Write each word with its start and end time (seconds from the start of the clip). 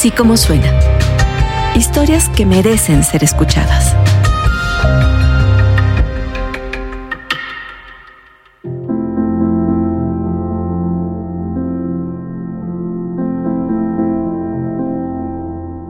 Así 0.00 0.10
como 0.10 0.38
suena. 0.38 0.80
Historias 1.76 2.30
que 2.30 2.46
merecen 2.46 3.04
ser 3.04 3.22
escuchadas. 3.22 3.94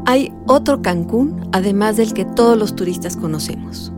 Hay 0.06 0.34
otro 0.48 0.82
Cancún, 0.82 1.48
además 1.52 1.96
del 1.96 2.12
que 2.12 2.24
todos 2.24 2.58
los 2.58 2.74
turistas 2.74 3.16
conocemos. 3.16 3.92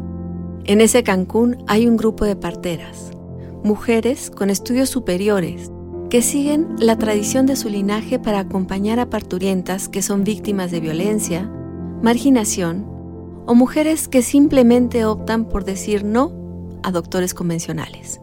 En 0.65 0.83
ese 0.83 1.03
Cancún 1.05 1.65
hay 1.67 1.89
un 1.89 1.97
grupo 1.97 2.27
de 2.27 2.37
parteras, 2.37 3.13
mujeres 3.65 4.31
con 4.31 4.51
estudios 4.51 4.91
superiores 4.91 5.72
que 6.13 6.21
siguen 6.21 6.77
la 6.79 6.99
tradición 6.99 7.47
de 7.47 7.57
su 7.57 7.71
linaje 7.71 8.19
para 8.19 8.41
acompañar 8.41 9.01
a 9.01 9.09
parturientas 9.09 9.89
que 9.89 10.03
son 10.03 10.25
víctimas 10.25 10.71
de 10.71 10.79
violencia, 10.79 11.51
marginación 12.03 12.85
o 13.47 13.55
mujeres 13.55 14.09
que 14.09 14.21
simplemente 14.21 15.07
optan 15.07 15.47
por 15.47 15.65
decir 15.65 16.05
no 16.05 16.31
a 16.83 16.91
doctores 16.91 17.33
convencionales. 17.33 18.21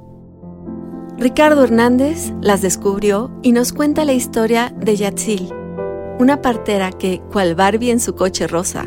Ricardo 1.17 1.63
Hernández 1.63 2.31
las 2.43 2.61
descubrió 2.61 3.31
y 3.41 3.53
nos 3.53 3.73
cuenta 3.73 4.05
la 4.05 4.13
historia 4.13 4.71
de 4.79 4.95
Yatzil, 4.95 5.51
una 6.19 6.43
partera 6.43 6.91
que, 6.91 7.23
cual 7.31 7.55
Barbie 7.55 7.89
en 7.89 7.99
su 7.99 8.13
coche 8.13 8.45
rosa, 8.45 8.85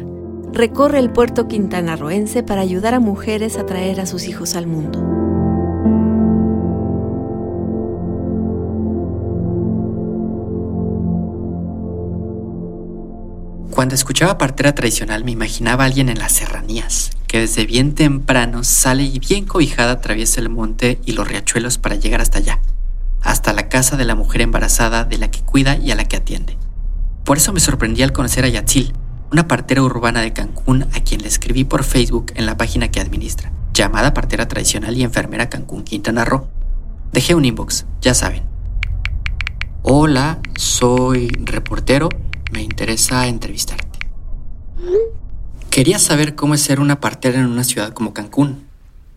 recorre 0.52 1.00
el 1.00 1.10
puerto 1.10 1.48
quintanarroense 1.48 2.44
para 2.44 2.60
ayudar 2.60 2.94
a 2.94 3.00
mujeres 3.00 3.58
a 3.58 3.66
traer 3.66 4.00
a 4.00 4.06
sus 4.06 4.28
hijos 4.28 4.54
al 4.54 4.68
mundo. 4.68 5.21
Cuando 13.72 13.94
escuchaba 13.94 14.36
partera 14.36 14.74
tradicional 14.74 15.24
me 15.24 15.30
imaginaba 15.30 15.84
a 15.84 15.86
alguien 15.86 16.10
en 16.10 16.18
las 16.18 16.32
serranías, 16.32 17.08
que 17.26 17.38
desde 17.38 17.64
bien 17.64 17.94
temprano 17.94 18.64
sale 18.64 19.02
y 19.02 19.18
bien 19.18 19.46
cobijada 19.46 19.92
atraviesa 19.92 20.42
el 20.42 20.50
monte 20.50 21.00
y 21.06 21.12
los 21.12 21.26
riachuelos 21.26 21.78
para 21.78 21.94
llegar 21.94 22.20
hasta 22.20 22.36
allá, 22.36 22.60
hasta 23.22 23.54
la 23.54 23.70
casa 23.70 23.96
de 23.96 24.04
la 24.04 24.14
mujer 24.14 24.42
embarazada 24.42 25.04
de 25.04 25.16
la 25.16 25.30
que 25.30 25.40
cuida 25.40 25.78
y 25.78 25.90
a 25.90 25.94
la 25.94 26.04
que 26.04 26.16
atiende. 26.16 26.58
Por 27.24 27.38
eso 27.38 27.54
me 27.54 27.60
sorprendí 27.60 28.02
al 28.02 28.12
conocer 28.12 28.44
a 28.44 28.48
Yatzil, 28.48 28.92
una 29.30 29.48
partera 29.48 29.82
urbana 29.82 30.20
de 30.20 30.34
Cancún 30.34 30.82
a 30.92 31.00
quien 31.00 31.22
le 31.22 31.28
escribí 31.28 31.64
por 31.64 31.82
Facebook 31.82 32.32
en 32.34 32.44
la 32.44 32.58
página 32.58 32.90
que 32.90 33.00
administra, 33.00 33.52
llamada 33.72 34.12
partera 34.12 34.48
tradicional 34.48 34.98
y 34.98 35.02
enfermera 35.02 35.48
Cancún 35.48 35.84
Quintana 35.84 36.26
Roo. 36.26 36.46
Dejé 37.10 37.34
un 37.34 37.46
inbox, 37.46 37.86
ya 38.02 38.12
saben. 38.12 38.42
Hola, 39.80 40.40
soy 40.56 41.28
reportero 41.28 42.10
me 42.52 42.62
interesa 42.62 43.26
entrevistarte. 43.26 43.98
Quería 45.70 45.98
saber 45.98 46.34
cómo 46.34 46.54
es 46.54 46.60
ser 46.60 46.80
una 46.80 47.00
partera 47.00 47.40
en 47.40 47.46
una 47.46 47.64
ciudad 47.64 47.92
como 47.92 48.12
Cancún, 48.12 48.66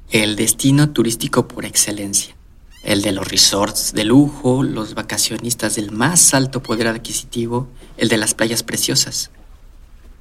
el 0.09 0.35
destino 0.35 0.91
turístico 0.91 1.47
por 1.47 1.65
excelencia, 1.65 2.35
el 2.83 3.01
de 3.01 3.11
los 3.11 3.27
resorts 3.27 3.93
de 3.93 4.05
lujo, 4.05 4.63
los 4.63 4.93
vacacionistas 4.93 5.75
del 5.75 5.91
más 5.91 6.33
alto 6.33 6.63
poder 6.63 6.87
adquisitivo, 6.87 7.67
el 7.97 8.07
de 8.07 8.17
las 8.17 8.33
playas 8.33 8.63
preciosas, 8.63 9.31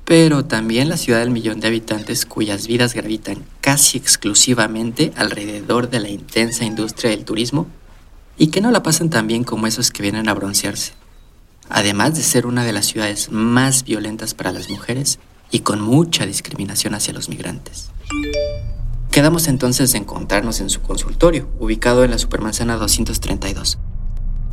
pero 0.04 0.44
también 0.44 0.88
la 0.88 0.96
ciudad 0.96 1.20
del 1.20 1.30
millón 1.30 1.60
de 1.60 1.68
habitantes 1.68 2.26
cuyas 2.26 2.66
vidas 2.66 2.94
gravitan 2.94 3.44
casi 3.60 3.96
exclusivamente 3.96 5.12
alrededor 5.16 5.88
de 5.88 6.00
la 6.00 6.08
intensa 6.08 6.64
industria 6.64 7.10
del 7.10 7.24
turismo 7.24 7.68
y 8.36 8.48
que 8.48 8.60
no 8.60 8.72
la 8.72 8.82
pasan 8.82 9.08
tan 9.08 9.28
bien 9.28 9.44
como 9.44 9.68
esos 9.68 9.92
que 9.92 10.02
vienen 10.02 10.28
a 10.28 10.34
broncearse 10.34 10.94
además 11.68 12.14
de 12.14 12.22
ser 12.22 12.46
una 12.46 12.64
de 12.64 12.72
las 12.72 12.86
ciudades 12.86 13.30
más 13.30 13.84
violentas 13.84 14.34
para 14.34 14.52
las 14.52 14.70
mujeres 14.70 15.18
y 15.50 15.60
con 15.60 15.80
mucha 15.80 16.26
discriminación 16.26 16.94
hacia 16.94 17.12
los 17.12 17.28
migrantes. 17.28 17.90
Quedamos 19.10 19.46
entonces 19.46 19.92
de 19.92 19.98
encontrarnos 19.98 20.60
en 20.60 20.70
su 20.70 20.80
consultorio, 20.80 21.48
ubicado 21.58 22.02
en 22.02 22.10
la 22.10 22.18
Supermanzana 22.18 22.76
232, 22.76 23.78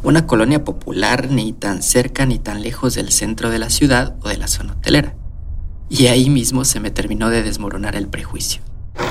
una 0.04 0.28
colonia 0.28 0.64
popular 0.64 1.30
ni 1.32 1.54
tan 1.54 1.82
cerca 1.82 2.26
ni 2.26 2.38
tan 2.38 2.62
lejos 2.62 2.94
del 2.94 3.12
centro 3.12 3.50
de 3.50 3.60
la 3.60 3.70
ciudad 3.70 4.16
o 4.22 4.30
de 4.30 4.38
la 4.38 4.48
zona 4.48 4.74
hotelera. 4.74 5.16
Y 5.90 6.08
ahí 6.08 6.30
mismo 6.30 6.64
se 6.64 6.80
me 6.80 6.92
terminó 6.92 7.30
de 7.30 7.44
desmoronar 7.44 7.96
el 7.96 8.08
prejuicio. 8.08 8.62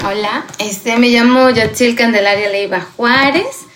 Hola, 0.07 0.47
este 0.59 0.97
me 0.99 1.09
llamo 1.09 1.51
Yatzil 1.51 1.95
Candelaria 1.95 2.49
Leiva 2.49 2.81
Juárez. 2.97 3.67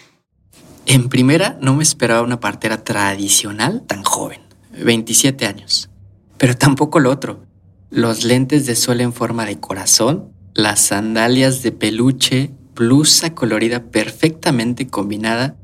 En 0.86 1.08
primera, 1.08 1.58
no 1.62 1.74
me 1.74 1.82
esperaba 1.82 2.22
una 2.22 2.40
partera 2.40 2.84
tradicional 2.84 3.82
tan 3.86 4.02
joven, 4.02 4.40
27 4.84 5.46
años. 5.46 5.88
Pero 6.36 6.56
tampoco 6.56 7.00
lo 7.00 7.10
otro. 7.10 7.46
Los 7.90 8.24
lentes 8.24 8.66
de 8.66 8.76
sol 8.76 9.00
en 9.00 9.12
forma 9.12 9.46
de 9.46 9.58
corazón, 9.58 10.32
las 10.52 10.80
sandalias 10.80 11.62
de 11.62 11.72
peluche, 11.72 12.50
blusa 12.74 13.34
colorida 13.34 13.84
perfectamente 13.84 14.88
combinada, 14.88 15.56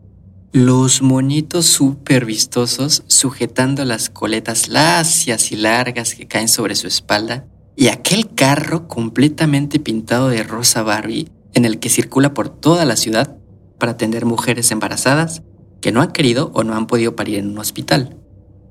los 0.52 1.02
monitos 1.02 1.66
súper 1.66 2.24
vistosos 2.24 3.04
sujetando 3.06 3.84
las 3.84 4.08
coletas 4.10 4.68
lacias 4.68 5.52
y 5.52 5.56
largas 5.56 6.14
que 6.14 6.26
caen 6.26 6.48
sobre 6.48 6.76
su 6.76 6.86
espalda, 6.86 7.44
y 7.76 7.88
aquel 7.88 8.34
carro 8.34 8.88
completamente 8.88 9.80
pintado 9.80 10.28
de 10.28 10.42
rosa 10.42 10.82
Barbie 10.82 11.30
en 11.52 11.64
el 11.64 11.78
que 11.78 11.88
circula 11.88 12.32
por 12.32 12.48
toda 12.48 12.84
la 12.84 12.96
ciudad 12.96 13.36
para 13.80 13.92
atender 13.92 14.24
mujeres 14.24 14.70
embarazadas 14.70 15.42
que 15.80 15.90
no 15.90 16.02
han 16.02 16.12
querido 16.12 16.52
o 16.54 16.62
no 16.62 16.76
han 16.76 16.86
podido 16.86 17.16
parir 17.16 17.38
en 17.38 17.48
un 17.48 17.58
hospital. 17.58 18.16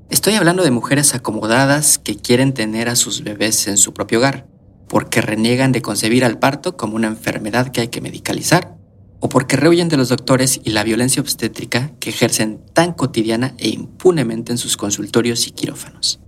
Estoy 0.10 0.36
hablando 0.36 0.64
de 0.64 0.72
mujeres 0.72 1.14
acomodadas 1.14 2.00
que 2.00 2.16
quieren 2.16 2.54
tener 2.54 2.88
a 2.88 2.96
sus 2.96 3.24
bebés 3.24 3.68
en 3.68 3.78
su 3.78 3.94
propio 3.94 4.20
hogar, 4.20 4.48
porque 4.88 5.22
reniegan 5.22 5.72
de 5.72 5.82
concebir 5.82 6.24
al 6.24 6.40
parto 6.40 6.78
como 6.78 6.96
una 6.96 7.08
enfermedad 7.08 7.72
que 7.72 7.82
hay 7.82 7.88
que 7.90 8.02
medicalizar, 8.02 8.78
o 9.20 9.28
porque 9.28 9.58
rehuyen 9.58 9.90
de 9.90 9.98
los 9.98 10.10
doctores 10.10 10.62
y 10.64 10.70
la 10.70 10.84
violencia 10.84 11.22
obstétrica 11.22 11.92
que 12.00 12.10
ejercen 12.10 12.62
tan 12.74 12.94
cotidiana 12.94 13.54
e 13.58 13.70
impunemente 13.70 14.52
en 14.52 14.58
sus 14.58 14.78
consultorios 14.78 15.46
y 15.48 15.52
quirófanos. 15.52 16.20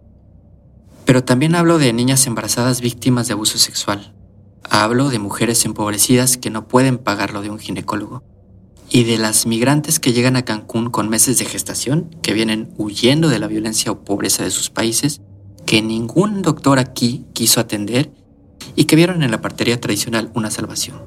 Pero 1.05 1.23
también 1.23 1.55
hablo 1.55 1.77
de 1.79 1.93
niñas 1.93 2.27
embarazadas 2.27 2.81
víctimas 2.81 3.27
de 3.27 3.33
abuso 3.33 3.57
sexual. 3.57 4.13
Hablo 4.69 5.09
de 5.09 5.19
mujeres 5.19 5.65
empobrecidas 5.65 6.37
que 6.37 6.49
no 6.49 6.67
pueden 6.67 6.97
pagar 6.97 7.33
lo 7.33 7.41
de 7.41 7.49
un 7.49 7.59
ginecólogo 7.59 8.23
y 8.93 9.05
de 9.05 9.17
las 9.17 9.45
migrantes 9.45 9.99
que 9.99 10.11
llegan 10.11 10.35
a 10.35 10.43
Cancún 10.43 10.89
con 10.89 11.07
meses 11.07 11.37
de 11.37 11.45
gestación, 11.45 12.09
que 12.21 12.33
vienen 12.33 12.73
huyendo 12.77 13.29
de 13.29 13.39
la 13.39 13.47
violencia 13.47 13.89
o 13.91 14.03
pobreza 14.03 14.43
de 14.43 14.51
sus 14.51 14.69
países, 14.69 15.21
que 15.65 15.81
ningún 15.81 16.41
doctor 16.41 16.77
aquí 16.77 17.25
quiso 17.33 17.61
atender 17.61 18.11
y 18.75 18.85
que 18.85 18.97
vieron 18.97 19.23
en 19.23 19.31
la 19.31 19.39
partería 19.39 19.79
tradicional 19.79 20.29
una 20.35 20.51
salvación. 20.51 21.01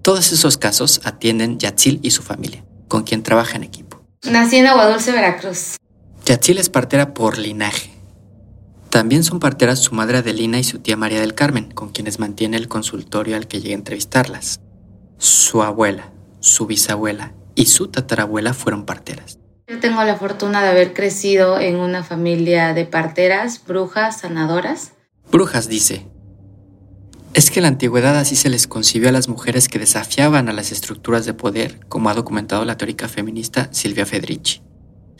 Todos 0.00 0.32
esos 0.32 0.56
casos 0.56 1.02
atienden 1.04 1.58
Yatzil 1.58 2.00
y 2.02 2.12
su 2.12 2.22
familia, 2.22 2.64
con 2.88 3.02
quien 3.02 3.22
trabaja 3.22 3.56
en 3.56 3.64
equipo. 3.64 4.02
Nací 4.24 4.56
en 4.56 4.66
Aguadulce, 4.66 5.12
Veracruz. 5.12 5.76
Yatzil 6.24 6.56
es 6.56 6.70
partera 6.70 7.12
por 7.12 7.36
linaje. 7.36 7.90
También 8.88 9.22
son 9.22 9.38
parteras 9.38 9.80
su 9.80 9.94
madre 9.94 10.18
Adelina 10.18 10.58
y 10.58 10.64
su 10.64 10.78
tía 10.78 10.96
María 10.96 11.20
del 11.20 11.34
Carmen, 11.34 11.70
con 11.72 11.90
quienes 11.90 12.18
mantiene 12.18 12.56
el 12.56 12.68
consultorio 12.68 13.36
al 13.36 13.48
que 13.48 13.60
llega 13.60 13.74
a 13.74 13.78
entrevistarlas. 13.78 14.60
Su 15.18 15.62
abuela, 15.62 16.12
su 16.42 16.66
bisabuela 16.66 17.32
y 17.54 17.66
su 17.66 17.88
tatarabuela 17.88 18.52
fueron 18.52 18.84
parteras. 18.84 19.38
Yo 19.68 19.78
tengo 19.78 20.02
la 20.02 20.16
fortuna 20.16 20.62
de 20.62 20.68
haber 20.68 20.92
crecido 20.92 21.58
en 21.58 21.76
una 21.76 22.02
familia 22.02 22.74
de 22.74 22.84
parteras, 22.84 23.62
brujas, 23.66 24.20
sanadoras. 24.20 24.92
Brujas, 25.30 25.68
dice. 25.68 26.08
Es 27.32 27.50
que 27.50 27.60
en 27.60 27.62
la 27.62 27.68
antigüedad 27.68 28.18
así 28.18 28.36
se 28.36 28.50
les 28.50 28.66
concibió 28.66 29.08
a 29.08 29.12
las 29.12 29.28
mujeres 29.28 29.68
que 29.68 29.78
desafiaban 29.78 30.48
a 30.48 30.52
las 30.52 30.72
estructuras 30.72 31.24
de 31.24 31.32
poder, 31.32 31.80
como 31.88 32.10
ha 32.10 32.14
documentado 32.14 32.64
la 32.64 32.76
teórica 32.76 33.08
feminista 33.08 33.68
Silvia 33.72 34.04
Federici. 34.04 34.60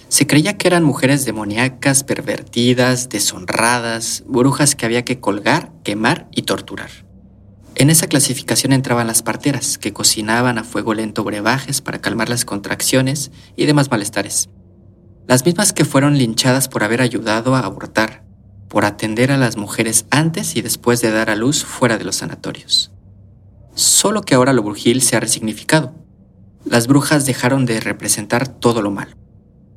Se 0.09 0.27
creía 0.27 0.59
que 0.59 0.69
eran 0.69 0.83
mujeres 0.83 1.25
demoníacas, 1.25 2.05
pervertidas, 2.05 3.09
deshonradas, 3.09 4.25
brujas 4.27 4.75
que 4.75 4.85
había 4.85 5.07
que 5.07 5.21
colgar, 5.21 5.73
quemar 5.85 6.29
y 6.33 6.43
torturar. 6.43 6.91
En 7.75 7.89
esa 7.89 8.07
clasificación 8.07 8.73
entraban 8.73 9.07
las 9.07 9.23
parteras, 9.23 9.79
que 9.79 9.93
cocinaban 9.93 10.59
a 10.59 10.65
fuego 10.65 10.93
lento 10.93 11.25
brebajes 11.25 11.81
para 11.81 12.01
calmar 12.01 12.29
las 12.29 12.45
contracciones 12.45 13.31
y 13.57 13.65
demás 13.65 13.91
malestares. 13.91 14.51
Las 15.27 15.47
mismas 15.47 15.73
que 15.73 15.87
fueron 15.87 16.19
linchadas 16.19 16.69
por 16.69 16.85
haber 16.85 17.01
ayudado 17.01 17.57
a 17.57 17.61
abortar, 17.61 18.25
por 18.69 18.85
atender 18.85 19.33
a 19.33 19.39
las 19.39 19.57
mujeres 19.57 20.05
antes 20.11 20.55
y 20.57 20.63
después 20.63 21.01
de 21.01 21.11
dar 21.11 21.31
a 21.31 21.37
luz 21.37 21.65
fuera 21.65 21.97
de 21.97 22.05
los 22.05 22.17
sanatorios. 22.17 22.93
Solo 23.75 24.21
que 24.21 24.35
ahora 24.35 24.53
lo 24.53 24.63
brujil 24.63 25.01
se 25.01 25.17
ha 25.17 25.21
resignificado. 25.21 25.95
Las 26.65 26.87
brujas 26.87 27.25
dejaron 27.25 27.65
de 27.65 27.81
representar 27.81 28.49
todo 28.49 28.83
lo 28.83 28.91
malo. 28.91 29.17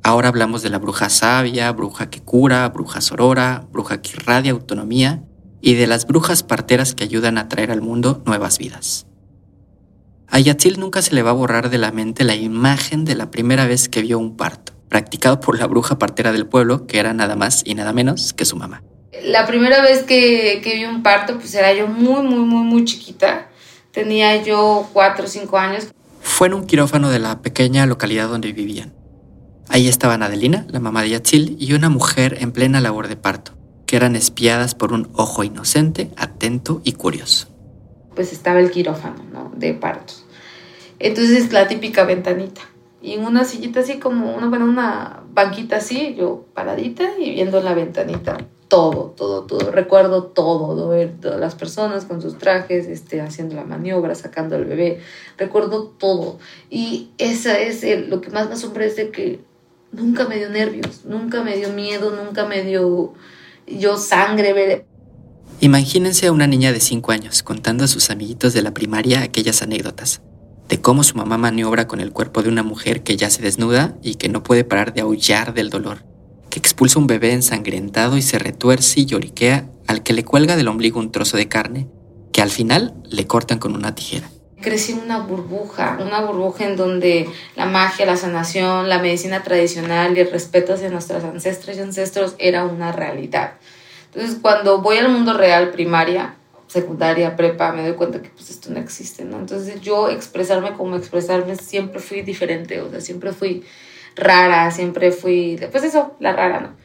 Ahora 0.02 0.28
hablamos 0.28 0.62
de 0.62 0.70
la 0.70 0.78
bruja 0.78 1.08
sabia, 1.08 1.72
bruja 1.72 2.10
que 2.10 2.20
cura, 2.20 2.68
bruja 2.68 3.00
sorora, 3.00 3.66
bruja 3.72 4.02
que 4.02 4.10
irradia 4.10 4.52
autonomía 4.52 5.24
y 5.66 5.74
de 5.74 5.88
las 5.88 6.06
brujas 6.06 6.44
parteras 6.44 6.94
que 6.94 7.02
ayudan 7.02 7.38
a 7.38 7.48
traer 7.48 7.72
al 7.72 7.82
mundo 7.82 8.22
nuevas 8.24 8.56
vidas. 8.56 9.04
A 10.28 10.38
Yatzil 10.38 10.78
nunca 10.78 11.02
se 11.02 11.12
le 11.12 11.22
va 11.22 11.30
a 11.30 11.32
borrar 11.32 11.70
de 11.70 11.78
la 11.78 11.90
mente 11.90 12.22
la 12.22 12.36
imagen 12.36 13.04
de 13.04 13.16
la 13.16 13.32
primera 13.32 13.66
vez 13.66 13.88
que 13.88 14.00
vio 14.00 14.16
un 14.20 14.36
parto. 14.36 14.74
practicado 14.88 15.40
por 15.40 15.58
la 15.58 15.66
bruja 15.66 15.98
partera 15.98 16.30
del 16.30 16.46
pueblo, 16.46 16.86
que 16.86 17.00
era 17.00 17.12
nada 17.14 17.34
más 17.34 17.62
y 17.66 17.74
nada 17.74 17.92
menos 17.92 18.32
que 18.32 18.44
su 18.44 18.54
mamá. 18.54 18.84
La 19.24 19.44
primera 19.44 19.82
vez 19.82 20.04
que, 20.04 20.60
que 20.62 20.76
vi 20.76 20.84
un 20.84 21.02
parto, 21.02 21.36
pues 21.36 21.52
era 21.56 21.74
yo 21.74 21.88
muy, 21.88 22.22
muy, 22.22 22.44
muy, 22.44 22.62
muy 22.62 22.84
chiquita. 22.84 23.48
Tenía 23.90 24.40
yo 24.44 24.88
cuatro 24.92 25.24
o 25.24 25.28
cinco 25.28 25.58
años. 25.58 25.88
Fue 26.20 26.46
en 26.46 26.54
un 26.54 26.66
quirófano 26.66 27.10
de 27.10 27.18
la 27.18 27.42
pequeña 27.42 27.86
localidad 27.86 28.28
donde 28.28 28.52
vivían. 28.52 28.94
Ahí 29.68 29.88
estaban 29.88 30.22
Adelina, 30.22 30.64
la 30.68 30.78
mamá 30.78 31.02
de 31.02 31.10
Yatzil, 31.10 31.56
y 31.58 31.72
una 31.72 31.88
mujer 31.88 32.36
en 32.38 32.52
plena 32.52 32.80
labor 32.80 33.08
de 33.08 33.16
parto, 33.16 33.55
que 33.86 33.96
eran 33.96 34.16
espiadas 34.16 34.74
por 34.74 34.92
un 34.92 35.08
ojo 35.14 35.44
inocente, 35.44 36.10
atento 36.16 36.80
y 36.84 36.92
curioso. 36.92 37.48
Pues 38.14 38.32
estaba 38.32 38.60
el 38.60 38.70
quirófano, 38.70 39.24
¿no? 39.32 39.52
De 39.56 39.74
partos. 39.74 40.24
Entonces 40.98 41.52
la 41.52 41.68
típica 41.68 42.04
ventanita. 42.04 42.62
Y 43.00 43.12
en 43.12 43.24
una 43.24 43.44
sillita 43.44 43.80
así 43.80 43.98
como 43.98 44.34
una, 44.34 44.48
bueno, 44.48 44.64
una 44.64 45.22
banquita 45.32 45.76
así, 45.76 46.14
yo 46.18 46.46
paradita 46.54 47.04
y 47.18 47.30
viendo 47.30 47.60
la 47.62 47.74
ventanita. 47.74 48.38
Todo, 48.68 49.14
todo, 49.16 49.44
todo. 49.44 49.70
Recuerdo 49.70 50.24
todo, 50.24 50.88
ver 50.88 51.20
todas 51.20 51.38
las 51.38 51.54
personas 51.54 52.04
con 52.04 52.20
sus 52.20 52.36
trajes, 52.36 52.88
este, 52.88 53.20
haciendo 53.20 53.54
la 53.54 53.64
maniobra, 53.64 54.16
sacando 54.16 54.56
al 54.56 54.64
bebé. 54.64 55.00
Recuerdo 55.38 55.84
todo. 55.84 56.38
Y 56.68 57.10
esa 57.18 57.60
es 57.60 57.84
lo 58.08 58.20
que 58.20 58.30
más 58.30 58.48
me 58.48 58.54
asombra 58.54 58.84
es 58.84 58.96
de 58.96 59.10
que 59.10 59.40
nunca 59.92 60.26
me 60.26 60.38
dio 60.38 60.50
nervios, 60.50 61.04
nunca 61.04 61.44
me 61.44 61.56
dio 61.56 61.68
miedo, 61.68 62.10
nunca 62.10 62.44
me 62.44 62.62
dio 62.62 63.14
yo 63.66 63.96
sangre. 63.96 64.86
Imagínense 65.60 66.26
a 66.26 66.32
una 66.32 66.46
niña 66.46 66.72
de 66.72 66.80
5 66.80 67.12
años 67.12 67.42
contando 67.42 67.84
a 67.84 67.88
sus 67.88 68.10
amiguitos 68.10 68.52
de 68.52 68.62
la 68.62 68.74
primaria 68.74 69.22
aquellas 69.22 69.62
anécdotas 69.62 70.20
de 70.68 70.80
cómo 70.80 71.04
su 71.04 71.16
mamá 71.16 71.38
maniobra 71.38 71.86
con 71.86 72.00
el 72.00 72.12
cuerpo 72.12 72.42
de 72.42 72.48
una 72.48 72.62
mujer 72.62 73.02
que 73.02 73.16
ya 73.16 73.30
se 73.30 73.42
desnuda 73.42 73.96
y 74.02 74.16
que 74.16 74.28
no 74.28 74.42
puede 74.42 74.64
parar 74.64 74.92
de 74.92 75.00
aullar 75.00 75.54
del 75.54 75.70
dolor, 75.70 76.04
que 76.50 76.58
expulsa 76.58 76.98
un 76.98 77.06
bebé 77.06 77.32
ensangrentado 77.32 78.16
y 78.16 78.22
se 78.22 78.38
retuerce 78.38 79.00
y 79.00 79.06
lloriquea 79.06 79.70
al 79.86 80.02
que 80.02 80.12
le 80.12 80.24
cuelga 80.24 80.56
del 80.56 80.68
ombligo 80.68 80.98
un 80.98 81.12
trozo 81.12 81.36
de 81.36 81.48
carne 81.48 81.88
que 82.32 82.42
al 82.42 82.50
final 82.50 82.94
le 83.04 83.26
cortan 83.26 83.58
con 83.58 83.74
una 83.74 83.94
tijera. 83.94 84.30
Crecí 84.60 84.94
una 84.94 85.18
burbuja, 85.18 85.98
una 86.00 86.20
burbuja 86.22 86.64
en 86.64 86.76
donde 86.76 87.28
la 87.56 87.66
magia, 87.66 88.06
la 88.06 88.16
sanación, 88.16 88.88
la 88.88 88.98
medicina 88.98 89.42
tradicional 89.42 90.16
y 90.16 90.20
el 90.20 90.30
respeto 90.30 90.74
hacia 90.74 90.88
nuestras 90.88 91.24
ancestras 91.24 91.76
y 91.76 91.80
ancestros 91.80 92.34
era 92.38 92.64
una 92.64 92.90
realidad. 92.90 93.54
Entonces, 94.06 94.38
cuando 94.40 94.80
voy 94.80 94.96
al 94.96 95.10
mundo 95.10 95.36
real 95.36 95.70
primaria, 95.70 96.36
secundaria, 96.66 97.36
prepa, 97.36 97.72
me 97.72 97.82
doy 97.82 97.96
cuenta 97.96 98.22
que 98.22 98.30
pues 98.30 98.50
esto 98.50 98.70
no 98.70 98.78
existe, 98.78 99.24
¿no? 99.24 99.38
Entonces 99.38 99.80
yo 99.80 100.08
expresarme 100.08 100.72
como 100.72 100.96
expresarme 100.96 101.56
siempre 101.56 102.00
fui 102.00 102.22
diferente, 102.22 102.80
o 102.80 102.90
sea, 102.90 103.00
siempre 103.00 103.32
fui 103.32 103.64
rara, 104.14 104.70
siempre 104.70 105.12
fui, 105.12 105.60
pues 105.70 105.84
eso, 105.84 106.16
la 106.18 106.32
rara, 106.32 106.60
¿no? 106.60 106.76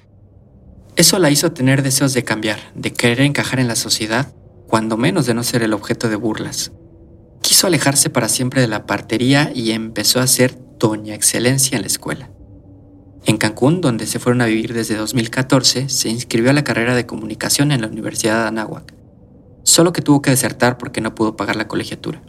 Eso 0.96 1.20
la 1.20 1.30
hizo 1.30 1.52
tener 1.54 1.84
deseos 1.84 2.14
de 2.14 2.24
cambiar, 2.24 2.60
de 2.76 2.92
querer 2.94 3.22
encajar 3.22 3.60
en 3.60 3.68
la 3.68 3.76
sociedad, 3.76 4.34
cuando 4.68 4.98
menos 4.98 5.26
de 5.26 5.34
no 5.34 5.44
ser 5.44 5.64
el 5.64 5.74
objeto 5.74 6.10
de 6.10 6.18
burlas. 6.18 6.72
Quiso 7.42 7.68
alejarse 7.68 8.10
para 8.10 8.30
siempre 8.30 8.62
de 8.62 8.68
la 8.68 8.86
partería 8.86 9.52
y 9.54 9.72
empezó 9.72 10.20
a 10.20 10.28
ser 10.28 10.58
doña 10.78 11.16
excelencia 11.16 11.76
en 11.76 11.82
la 11.82 11.88
escuela. 11.88 12.30
En 13.26 13.38
Cancún, 13.38 13.82
donde 13.82 14.08
se 14.08 14.20
fueron 14.20 14.42
a 14.42 14.46
vivir 14.46 14.74
desde 14.74 14.96
2014, 14.96 15.90
se 15.90 16.10
inscribió 16.10 16.50
a 16.50 16.54
la 16.54 16.64
carrera 16.64 16.96
de 16.96 17.06
comunicación 17.06 17.72
en 17.72 17.82
la 17.82 17.88
Universidad 17.88 18.42
de 18.42 18.48
Anáhuac 18.48 19.02
solo 19.64 19.94
que 19.94 20.02
tuvo 20.02 20.22
que 20.22 20.32
desertar 20.32 20.78
porque 20.78 21.02
no 21.02 21.16
pudo 21.16 21.36
pagar 21.36 21.56
la 21.56 21.68
colegiatura. 21.68 22.22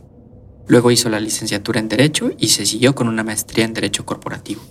Luego 0.66 0.90
hizo 0.90 1.08
la 1.08 1.20
licenciatura 1.20 1.80
en 1.80 1.88
Derecho 1.88 2.30
y 2.38 2.48
se 2.48 2.66
siguió 2.66 2.94
con 2.94 3.08
una 3.08 3.24
maestría 3.24 3.64
en 3.64 3.74
Derecho 3.74 4.06
Corporativo. 4.06 4.62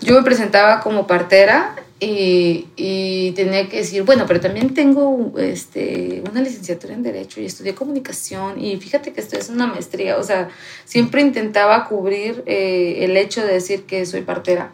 Yo 0.00 0.14
me 0.14 0.22
presentaba 0.22 0.80
como 0.80 1.06
partera 1.06 1.76
y, 2.04 2.66
y, 2.74 3.30
tenía 3.32 3.68
que 3.68 3.78
decir, 3.78 4.02
bueno, 4.02 4.24
pero 4.26 4.40
también 4.40 4.74
tengo 4.74 5.32
este, 5.38 6.20
una 6.28 6.40
licenciatura 6.40 6.94
en 6.94 7.04
Derecho 7.04 7.40
y 7.40 7.46
estudié 7.46 7.76
comunicación 7.76 8.60
y 8.60 8.76
fíjate 8.78 9.12
que 9.12 9.20
esto 9.20 9.38
es 9.38 9.48
una 9.48 9.68
maestría, 9.68 10.18
o 10.18 10.22
sea, 10.24 10.48
siempre 10.84 11.22
intentaba 11.22 11.86
cubrir 11.86 12.42
eh, 12.46 13.04
el 13.04 13.16
hecho 13.16 13.46
de 13.46 13.52
decir 13.52 13.84
que 13.84 14.04
soy 14.04 14.22
partera 14.22 14.72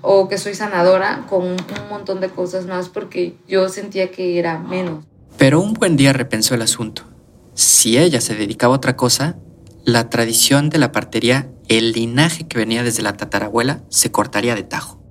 o 0.00 0.28
que 0.28 0.38
soy 0.38 0.54
sanadora 0.54 1.26
con 1.28 1.42
un 1.42 1.56
montón 1.90 2.20
de 2.20 2.30
cosas 2.30 2.64
más 2.64 2.88
porque 2.88 3.34
yo 3.46 3.68
sentía 3.68 4.10
que 4.10 4.38
era 4.38 4.58
menos. 4.58 5.04
Pero 5.36 5.60
un 5.60 5.74
buen 5.74 5.96
día 5.96 6.14
repensó 6.14 6.54
el 6.54 6.62
asunto. 6.62 7.02
Si 7.52 7.98
ella 7.98 8.22
se 8.22 8.34
dedicaba 8.34 8.74
a 8.74 8.78
otra 8.78 8.96
cosa, 8.96 9.36
la 9.84 10.08
tradición 10.08 10.70
de 10.70 10.78
la 10.78 10.90
partería, 10.90 11.50
el 11.68 11.92
linaje 11.92 12.48
que 12.48 12.56
venía 12.56 12.82
desde 12.82 13.02
la 13.02 13.12
tatarabuela, 13.12 13.82
se 13.90 14.10
cortaría 14.10 14.54
de 14.54 14.62
tajo. 14.62 15.02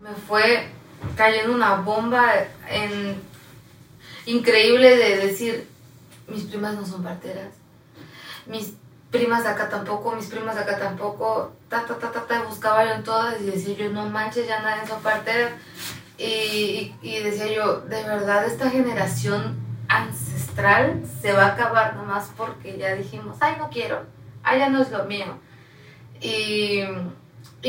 Me 0.00 0.10
fue 0.28 0.68
cayendo 1.16 1.54
una 1.54 1.76
bomba 1.76 2.32
en... 2.68 3.20
increíble 4.26 4.96
de 4.96 5.16
decir, 5.26 5.68
mis 6.28 6.44
primas 6.44 6.74
no 6.74 6.86
son 6.86 7.02
parteras, 7.02 7.52
mis 8.46 8.74
primas 9.12 9.44
acá 9.46 9.68
tampoco, 9.68 10.16
mis 10.16 10.26
primas 10.26 10.56
acá 10.56 10.78
tampoco, 10.78 11.52
ta, 11.68 11.84
ta, 11.86 11.98
ta, 11.98 12.10
ta, 12.10 12.26
ta, 12.26 12.42
buscaba 12.42 12.84
yo 12.84 12.92
en 12.94 13.04
todas 13.04 13.40
y 13.40 13.44
decía 13.44 13.76
yo, 13.76 13.90
no 13.90 14.08
manches, 14.08 14.48
ya 14.48 14.60
nadie 14.62 14.86
son 14.88 15.02
parteras. 15.02 15.52
Y, 16.18 16.94
decía 17.02 17.52
yo, 17.52 17.80
de 17.80 18.02
verdad 18.04 18.46
esta 18.46 18.70
generación 18.70 19.56
ancestral 19.88 21.02
se 21.20 21.32
va 21.32 21.46
a 21.46 21.52
acabar 21.54 21.96
nomás 21.96 22.30
porque 22.36 22.78
ya 22.78 22.94
dijimos, 22.94 23.36
ay, 23.40 23.56
no 23.58 23.68
quiero, 23.70 24.04
ay, 24.42 24.60
ya 24.60 24.68
no 24.68 24.80
es 24.80 24.90
lo 24.90 25.04
mío. 25.04 25.38
Y, 26.20 26.82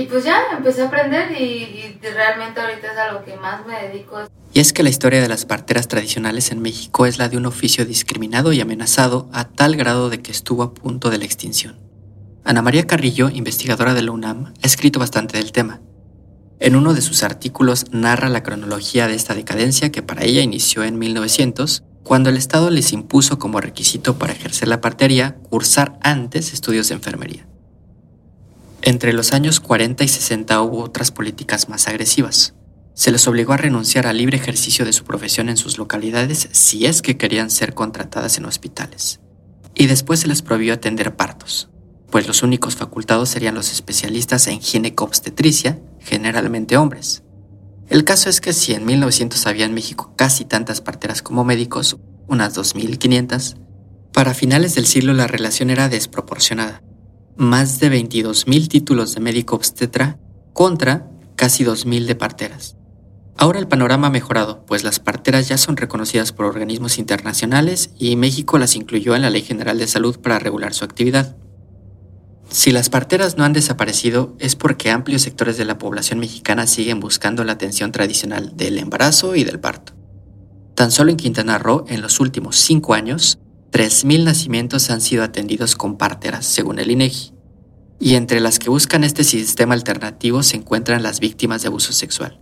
pues 0.10 0.24
ya 0.24 0.42
empecé 0.56 0.81
a 0.81 0.88
aprender 0.88 1.31
y, 1.40 1.98
realmente 2.02 2.60
ahorita 2.60 2.92
es 2.92 2.98
a 2.98 3.12
lo 3.12 3.24
que 3.24 3.36
más 3.38 3.66
me 3.66 3.88
dedico. 3.88 4.28
Y 4.54 4.60
es 4.60 4.74
que 4.74 4.84
la 4.84 4.90
historia 4.90 5.22
de 5.22 5.28
las 5.28 5.46
parteras 5.46 5.88
tradicionales 5.88 6.52
en 6.52 6.62
México 6.62 7.06
es 7.06 7.18
la 7.18 7.30
de 7.30 7.38
un 7.38 7.46
oficio 7.46 7.86
discriminado 7.86 8.54
y 8.54 8.62
amenazado 8.62 9.30
a 9.34 9.48
tal 9.48 9.75
grado 9.75 10.10
de 10.10 10.22
que 10.22 10.31
estuvo 10.31 10.64
a 10.64 10.74
punto 10.74 11.10
de 11.10 11.18
la 11.18 11.25
extinción. 11.25 11.80
Ana 12.44 12.62
María 12.62 12.86
Carrillo, 12.88 13.30
investigadora 13.30 13.94
de 13.94 14.04
la 14.04 14.12
UNAM, 14.12 14.54
ha 14.62 14.68
escrito 14.68 15.00
bastante 15.00 15.38
del 15.38 15.52
tema 15.52 15.81
en 16.64 16.78
uno 16.78 16.94
de 16.94 17.02
sus 17.02 17.24
artículos 17.24 17.88
narra 17.92 18.30
la 18.30 18.42
cronología 18.42 19.10
de 19.10 19.16
esta 19.16 19.36
decadencia 19.36 19.92
que 19.92 20.02
para 20.02 20.24
ella 20.24 20.42
inició 20.42 20.86
en 20.86 20.98
1900, 20.98 21.84
cuando 22.04 22.30
el 22.30 22.38
Estado 22.38 22.69
les 22.69 22.94
impuso 22.94 23.38
como 23.38 23.60
requisito 23.60 24.18
para 24.18 24.31
ejercer 24.31 24.69
la 24.69 24.80
partería 24.80 25.36
cursar 25.50 26.00
antes 26.02 26.54
estudios 26.54 26.88
de 26.88 26.96
enfermería. 26.96 27.48
Entre 28.85 29.13
los 29.13 29.31
años 29.31 29.62
40 29.62 30.03
y 30.03 30.09
60 30.09 30.62
hubo 30.62 30.83
otras 30.83 31.09
políticas 31.09 31.69
más 31.69 31.88
agresivas. 31.88 32.53
Se 32.94 33.13
les 33.13 33.25
obligó 33.30 33.53
a 33.53 33.57
renunciar 33.57 34.07
al 34.07 34.18
libre 34.18 34.35
ejercicio 34.35 34.83
de 34.83 34.92
su 34.92 35.06
profesión 35.06 35.47
en 35.47 35.56
sus 35.56 35.78
localidades 35.78 36.49
si 36.52 36.85
es 36.85 37.02
que 37.02 37.16
querían 37.16 37.49
ser 37.49 37.73
contratadas 37.73 38.37
en 38.37 38.44
hospitales. 38.44 39.21
Y 39.73 39.85
después 39.85 40.19
se 40.19 40.28
les 40.28 40.42
prohibió 40.42 40.73
atender 40.73 41.16
partos, 41.16 41.69
pues 42.11 42.28
los 42.28 42.44
únicos 42.44 42.75
facultados 42.75 43.30
serían 43.30 43.56
los 43.56 43.71
especialistas 43.71 44.47
en 44.47 44.59
ginecobstetricia, 44.59 45.80
generalmente 46.02 46.75
hombres. 46.75 47.23
El 47.87 48.04
caso 48.04 48.30
es 48.30 48.42
que 48.42 48.52
si 48.52 48.73
en 48.73 48.83
1900 48.83 49.47
había 49.47 49.63
en 49.63 49.73
México 49.73 50.13
casi 50.18 50.44
tantas 50.44 50.81
parteras 50.81 51.21
como 51.21 51.45
médicos, 51.45 51.99
unas 52.28 52.54
2.500, 52.57 53.56
para 54.11 54.33
finales 54.33 54.75
del 54.75 54.87
siglo 54.87 55.13
la 55.13 55.28
relación 55.28 55.69
era 55.69 55.87
desproporcionada. 55.87 56.81
Más 57.35 57.80
de 57.80 57.92
22.000 57.92 58.68
títulos 58.68 59.16
de 59.16 59.21
médico 59.21 59.56
obstetra 59.56 60.19
contra 60.54 61.09
casi 61.35 61.63
2.000 61.66 62.06
de 62.06 62.16
parteras. 62.16 62.75
Ahora 63.37 63.57
el 63.57 63.68
panorama 63.68 64.07
ha 64.07 64.11
mejorado, 64.11 64.63
pues 64.68 64.83
las 64.83 64.99
parteras 64.99 65.47
ya 65.47 65.57
son 65.57 65.75
reconocidas 65.75 66.31
por 66.31 66.45
organismos 66.45 66.99
internacionales 66.99 67.90
y 67.97 68.16
México 68.18 68.59
las 68.59 68.75
incluyó 68.75 69.16
en 69.16 69.23
la 69.23 69.31
Ley 69.31 69.42
General 69.42 69.80
de 69.80 69.87
Salud 69.87 70.19
para 70.19 70.37
regular 70.37 70.75
su 70.75 70.85
actividad. 70.85 71.35
Si 72.49 72.71
las 72.71 72.90
parteras 72.90 73.35
no 73.35 73.45
han 73.45 73.54
desaparecido 73.54 74.35
es 74.37 74.56
porque 74.56 74.92
amplios 74.92 75.23
sectores 75.23 75.57
de 75.57 75.66
la 75.66 75.80
población 75.80 76.19
mexicana 76.19 76.68
siguen 76.68 76.99
buscando 76.99 77.44
la 77.44 77.54
atención 77.54 77.92
tradicional 77.92 78.56
del 78.56 78.78
embarazo 78.78 79.35
y 79.35 79.44
del 79.44 79.59
parto. 79.59 79.94
Tan 80.75 80.92
solo 80.92 81.09
en 81.09 81.18
Quintana 81.18 81.57
Roo, 81.57 81.85
en 81.87 82.04
los 82.04 82.19
últimos 82.19 82.57
cinco 82.57 82.94
años, 82.94 83.40
3.000 83.73 84.23
nacimientos 84.23 84.89
han 84.89 85.01
sido 85.01 85.23
atendidos 85.23 85.75
con 85.75 85.97
parteras, 85.97 86.45
según 86.45 86.80
el 86.80 86.92
INEGI. 86.92 87.33
Y 87.99 88.15
entre 88.15 88.39
las 88.39 88.59
que 88.59 88.69
buscan 88.69 89.03
este 89.03 89.23
sistema 89.23 89.73
alternativo 89.73 90.44
se 90.44 90.57
encuentran 90.57 91.03
las 91.03 91.19
víctimas 91.19 91.61
de 91.61 91.69
abuso 91.69 91.94
sexual, 91.94 92.39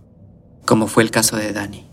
como 0.66 0.88
fue 0.88 1.02
el 1.02 1.10
caso 1.10 1.36
de 1.36 1.52
Dani. 1.52 1.88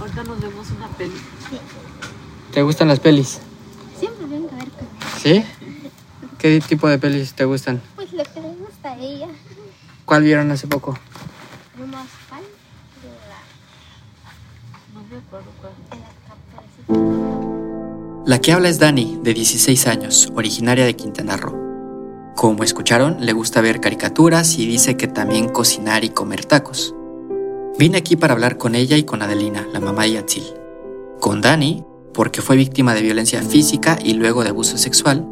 Ahorita 0.00 0.24
nos 0.24 0.40
vemos 0.40 0.70
una 0.70 0.88
peli. 0.96 1.14
¿Te 2.52 2.62
gustan 2.62 2.88
las 2.88 3.00
pelis? 3.00 3.40
Siempre 3.98 4.26
vengo 4.26 4.48
a 4.50 4.56
ver 4.56 4.68
pelis. 4.70 5.22
¿Sí? 5.22 5.44
¿Qué 6.38 6.60
tipo 6.60 6.88
de 6.88 6.98
pelis 6.98 7.34
te 7.34 7.44
gustan? 7.44 7.80
Pues 7.94 8.12
lo 8.12 8.22
que 8.24 8.40
le 8.40 8.54
gusta 8.54 8.92
a 8.92 8.98
ella. 8.98 9.28
¿Cuál 10.04 10.22
vieron 10.22 10.50
hace 10.50 10.66
poco? 10.66 10.98
No 11.78 11.86
más 11.86 12.08
fan 12.28 12.42
No 14.94 15.02
me 15.02 15.16
acuerdo 15.16 15.50
cuál. 15.60 15.72
La 16.88 18.40
que 18.40 18.52
habla 18.52 18.68
es 18.68 18.78
Dani, 18.78 19.18
de 19.22 19.32
16 19.32 19.86
años, 19.86 20.30
originaria 20.34 20.84
de 20.84 20.96
Quintana 20.96 21.36
Roo. 21.36 22.34
Como 22.36 22.62
escucharon, 22.62 23.24
le 23.24 23.32
gusta 23.32 23.60
ver 23.60 23.80
caricaturas 23.80 24.58
y 24.58 24.66
dice 24.66 24.96
que 24.96 25.08
también 25.08 25.48
cocinar 25.48 26.04
y 26.04 26.10
comer 26.10 26.44
tacos. 26.44 26.94
Vine 27.78 27.98
aquí 27.98 28.16
para 28.16 28.34
hablar 28.34 28.58
con 28.58 28.74
ella 28.74 28.96
y 28.96 29.04
con 29.04 29.22
Adelina, 29.22 29.66
la 29.72 29.80
mamá 29.80 30.02
de 30.02 30.12
Yatzil. 30.12 30.44
Con 31.20 31.40
Dani, 31.40 31.84
porque 32.12 32.42
fue 32.42 32.56
víctima 32.56 32.94
de 32.94 33.02
violencia 33.02 33.40
física 33.40 33.98
y 34.02 34.14
luego 34.14 34.42
de 34.42 34.50
abuso 34.50 34.76
sexual. 34.76 35.26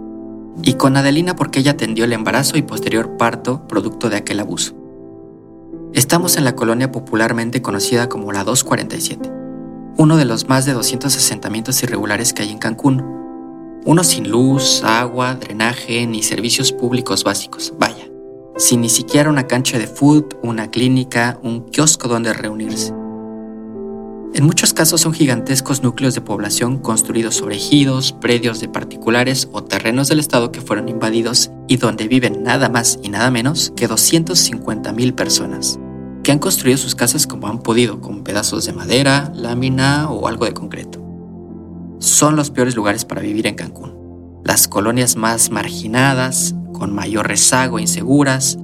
Y 0.62 0.74
con 0.74 0.96
Adelina 0.96 1.36
porque 1.36 1.60
ella 1.60 1.72
atendió 1.72 2.04
el 2.04 2.12
embarazo 2.12 2.56
y 2.56 2.62
posterior 2.62 3.16
parto 3.18 3.66
producto 3.68 4.08
de 4.08 4.16
aquel 4.16 4.40
abuso. 4.40 4.74
Estamos 5.92 6.36
en 6.36 6.44
la 6.44 6.56
colonia 6.56 6.90
popularmente 6.90 7.60
conocida 7.60 8.08
como 8.08 8.32
la 8.32 8.44
247 8.44 9.41
uno 10.02 10.16
de 10.16 10.24
los 10.24 10.48
más 10.48 10.66
de 10.66 10.72
200 10.72 11.16
asentamientos 11.16 11.80
irregulares 11.84 12.32
que 12.32 12.42
hay 12.42 12.50
en 12.50 12.58
Cancún. 12.58 13.04
Uno 13.84 14.02
sin 14.02 14.28
luz, 14.28 14.82
agua, 14.82 15.36
drenaje 15.36 16.08
ni 16.08 16.24
servicios 16.24 16.72
públicos 16.72 17.22
básicos, 17.22 17.72
vaya. 17.78 18.10
Sin 18.56 18.80
ni 18.80 18.88
siquiera 18.88 19.30
una 19.30 19.46
cancha 19.46 19.78
de 19.78 19.86
fútbol, 19.86 20.40
una 20.42 20.72
clínica, 20.72 21.38
un 21.44 21.70
kiosco 21.70 22.08
donde 22.08 22.32
reunirse. 22.32 22.92
En 24.34 24.44
muchos 24.44 24.72
casos 24.72 25.02
son 25.02 25.12
gigantescos 25.12 25.84
núcleos 25.84 26.16
de 26.16 26.20
población 26.20 26.78
construidos 26.78 27.36
sobre 27.36 27.54
ejidos, 27.54 28.12
predios 28.12 28.58
de 28.58 28.68
particulares 28.68 29.48
o 29.52 29.62
terrenos 29.62 30.08
del 30.08 30.18
Estado 30.18 30.50
que 30.50 30.62
fueron 30.62 30.88
invadidos 30.88 31.52
y 31.68 31.76
donde 31.76 32.08
viven 32.08 32.42
nada 32.42 32.68
más 32.68 32.98
y 33.04 33.08
nada 33.08 33.30
menos 33.30 33.72
que 33.76 33.88
250.000 33.88 35.14
personas 35.14 35.78
han 36.32 36.38
construido 36.38 36.78
sus 36.78 36.94
casas 36.94 37.26
como 37.26 37.46
han 37.46 37.60
podido, 37.60 38.00
con 38.00 38.24
pedazos 38.24 38.64
de 38.64 38.72
madera, 38.72 39.32
lámina 39.34 40.10
o 40.10 40.26
algo 40.26 40.46
de 40.46 40.54
concreto. 40.54 41.00
Son 42.00 42.36
los 42.36 42.50
peores 42.50 42.74
lugares 42.74 43.04
para 43.04 43.20
vivir 43.20 43.46
en 43.46 43.54
Cancún. 43.54 44.40
Las 44.44 44.66
colonias 44.66 45.16
más 45.16 45.50
marginadas, 45.50 46.54
con 46.72 46.92
mayor 46.92 47.28
rezago 47.28 47.78
e 47.78 47.82
inseguras, 47.82 48.58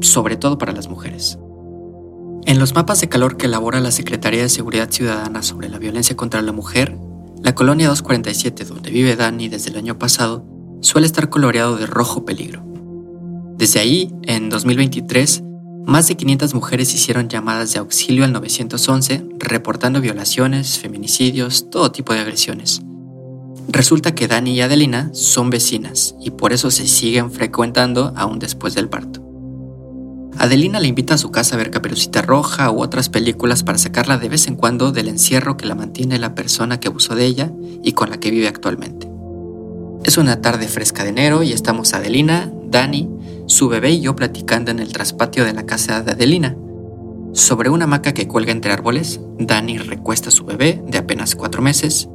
sobre 0.00 0.36
todo 0.36 0.58
para 0.58 0.72
las 0.72 0.88
mujeres. 0.88 1.38
En 2.44 2.58
los 2.58 2.74
mapas 2.74 3.00
de 3.00 3.08
calor 3.08 3.36
que 3.36 3.46
elabora 3.46 3.80
la 3.80 3.92
Secretaría 3.92 4.42
de 4.42 4.48
Seguridad 4.48 4.90
Ciudadana 4.90 5.42
sobre 5.42 5.68
la 5.68 5.78
violencia 5.78 6.16
contra 6.16 6.42
la 6.42 6.52
mujer, 6.52 6.98
la 7.40 7.54
colonia 7.54 7.88
247, 7.88 8.64
donde 8.64 8.90
vive 8.90 9.16
Dani 9.16 9.48
desde 9.48 9.70
el 9.70 9.76
año 9.76 9.98
pasado, 9.98 10.44
suele 10.80 11.06
estar 11.06 11.28
coloreado 11.28 11.76
de 11.76 11.86
rojo 11.86 12.24
peligro. 12.24 12.64
Desde 13.56 13.78
ahí, 13.78 14.12
en 14.24 14.50
2023, 14.50 15.44
más 15.86 16.08
de 16.08 16.16
500 16.16 16.54
mujeres 16.54 16.94
hicieron 16.94 17.28
llamadas 17.28 17.72
de 17.72 17.80
auxilio 17.80 18.24
al 18.24 18.32
911 18.32 19.24
reportando 19.38 20.00
violaciones, 20.00 20.78
feminicidios, 20.78 21.70
todo 21.70 21.92
tipo 21.92 22.12
de 22.12 22.20
agresiones. 22.20 22.82
Resulta 23.68 24.14
que 24.14 24.28
Dani 24.28 24.52
y 24.52 24.60
Adelina 24.60 25.10
son 25.12 25.50
vecinas 25.50 26.14
y 26.20 26.30
por 26.30 26.52
eso 26.52 26.70
se 26.70 26.86
siguen 26.86 27.30
frecuentando 27.30 28.12
aún 28.16 28.38
después 28.38 28.74
del 28.74 28.88
parto. 28.88 29.22
Adelina 30.38 30.80
le 30.80 30.88
invita 30.88 31.14
a 31.14 31.18
su 31.18 31.30
casa 31.30 31.54
a 31.54 31.58
ver 31.58 31.70
Caperucita 31.70 32.22
Roja 32.22 32.70
u 32.70 32.82
otras 32.82 33.08
películas 33.08 33.62
para 33.62 33.78
sacarla 33.78 34.18
de 34.18 34.28
vez 34.28 34.46
en 34.46 34.56
cuando 34.56 34.92
del 34.92 35.08
encierro 35.08 35.56
que 35.56 35.66
la 35.66 35.74
mantiene 35.74 36.18
la 36.18 36.34
persona 36.34 36.80
que 36.80 36.88
abusó 36.88 37.14
de 37.14 37.26
ella 37.26 37.52
y 37.82 37.92
con 37.92 38.10
la 38.10 38.18
que 38.18 38.30
vive 38.30 38.48
actualmente. 38.48 39.08
Es 40.04 40.16
una 40.16 40.40
tarde 40.40 40.66
fresca 40.68 41.04
de 41.04 41.10
enero 41.10 41.42
y 41.42 41.52
estamos 41.52 41.92
Adelina, 41.92 42.50
Dani, 42.72 43.06
su 43.46 43.68
bebé 43.68 43.90
y 43.90 44.00
yo 44.00 44.16
platicando 44.16 44.70
en 44.70 44.78
el 44.78 44.94
traspatio 44.94 45.44
de 45.44 45.52
la 45.52 45.66
casa 45.66 46.02
de 46.02 46.12
Adelina. 46.12 46.56
Sobre 47.34 47.68
una 47.68 47.84
hamaca 47.84 48.14
que 48.14 48.26
cuelga 48.26 48.50
entre 48.50 48.72
árboles, 48.72 49.20
Dani 49.38 49.76
recuesta 49.76 50.30
a 50.30 50.32
su 50.32 50.46
bebé 50.46 50.82
de 50.86 50.96
apenas 50.96 51.34
cuatro 51.34 51.60
meses 51.60 52.08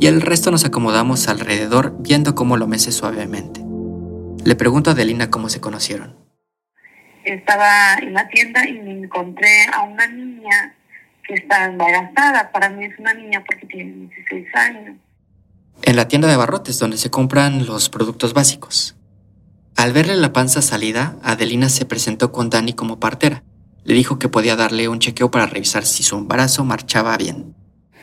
y 0.00 0.06
el 0.06 0.22
resto 0.22 0.50
nos 0.50 0.64
acomodamos 0.64 1.28
alrededor 1.28 1.94
viendo 2.00 2.34
cómo 2.34 2.56
lo 2.56 2.66
mece 2.66 2.90
suavemente. 2.90 3.60
Le 4.44 4.56
pregunto 4.56 4.88
a 4.88 4.94
Adelina 4.94 5.30
cómo 5.30 5.50
se 5.50 5.60
conocieron. 5.60 6.16
Estaba 7.24 7.96
en 8.00 8.14
la 8.14 8.26
tienda 8.28 8.66
y 8.66 8.78
me 8.78 8.92
encontré 8.92 9.66
a 9.74 9.82
una 9.82 10.06
niña 10.06 10.74
que 11.22 11.34
está 11.34 11.66
embarazada. 11.66 12.50
Para 12.50 12.70
mí 12.70 12.86
es 12.86 12.98
una 12.98 13.12
niña 13.12 13.44
porque 13.46 13.66
tiene 13.66 14.08
16 14.08 14.54
años. 14.54 14.96
En 15.82 15.96
la 15.96 16.08
tienda 16.08 16.28
de 16.28 16.36
barrotes 16.36 16.78
donde 16.78 16.96
se 16.96 17.10
compran 17.10 17.66
los 17.66 17.90
productos 17.90 18.32
básicos. 18.32 18.97
Al 19.78 19.92
verle 19.92 20.16
la 20.16 20.32
panza 20.32 20.60
salida, 20.60 21.14
Adelina 21.22 21.68
se 21.68 21.86
presentó 21.86 22.32
con 22.32 22.50
Dani 22.50 22.72
como 22.72 22.98
partera. 22.98 23.44
Le 23.84 23.94
dijo 23.94 24.18
que 24.18 24.28
podía 24.28 24.56
darle 24.56 24.88
un 24.88 24.98
chequeo 24.98 25.30
para 25.30 25.46
revisar 25.46 25.86
si 25.86 26.02
su 26.02 26.18
embarazo 26.18 26.64
marchaba 26.64 27.16
bien. 27.16 27.54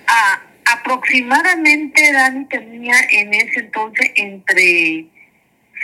Ah, 0.07 0.41
aproximadamente 0.71 2.13
Dani 2.13 2.45
tenía 2.45 2.95
en 3.09 3.33
ese 3.33 3.59
entonces 3.59 4.09
entre 4.15 5.05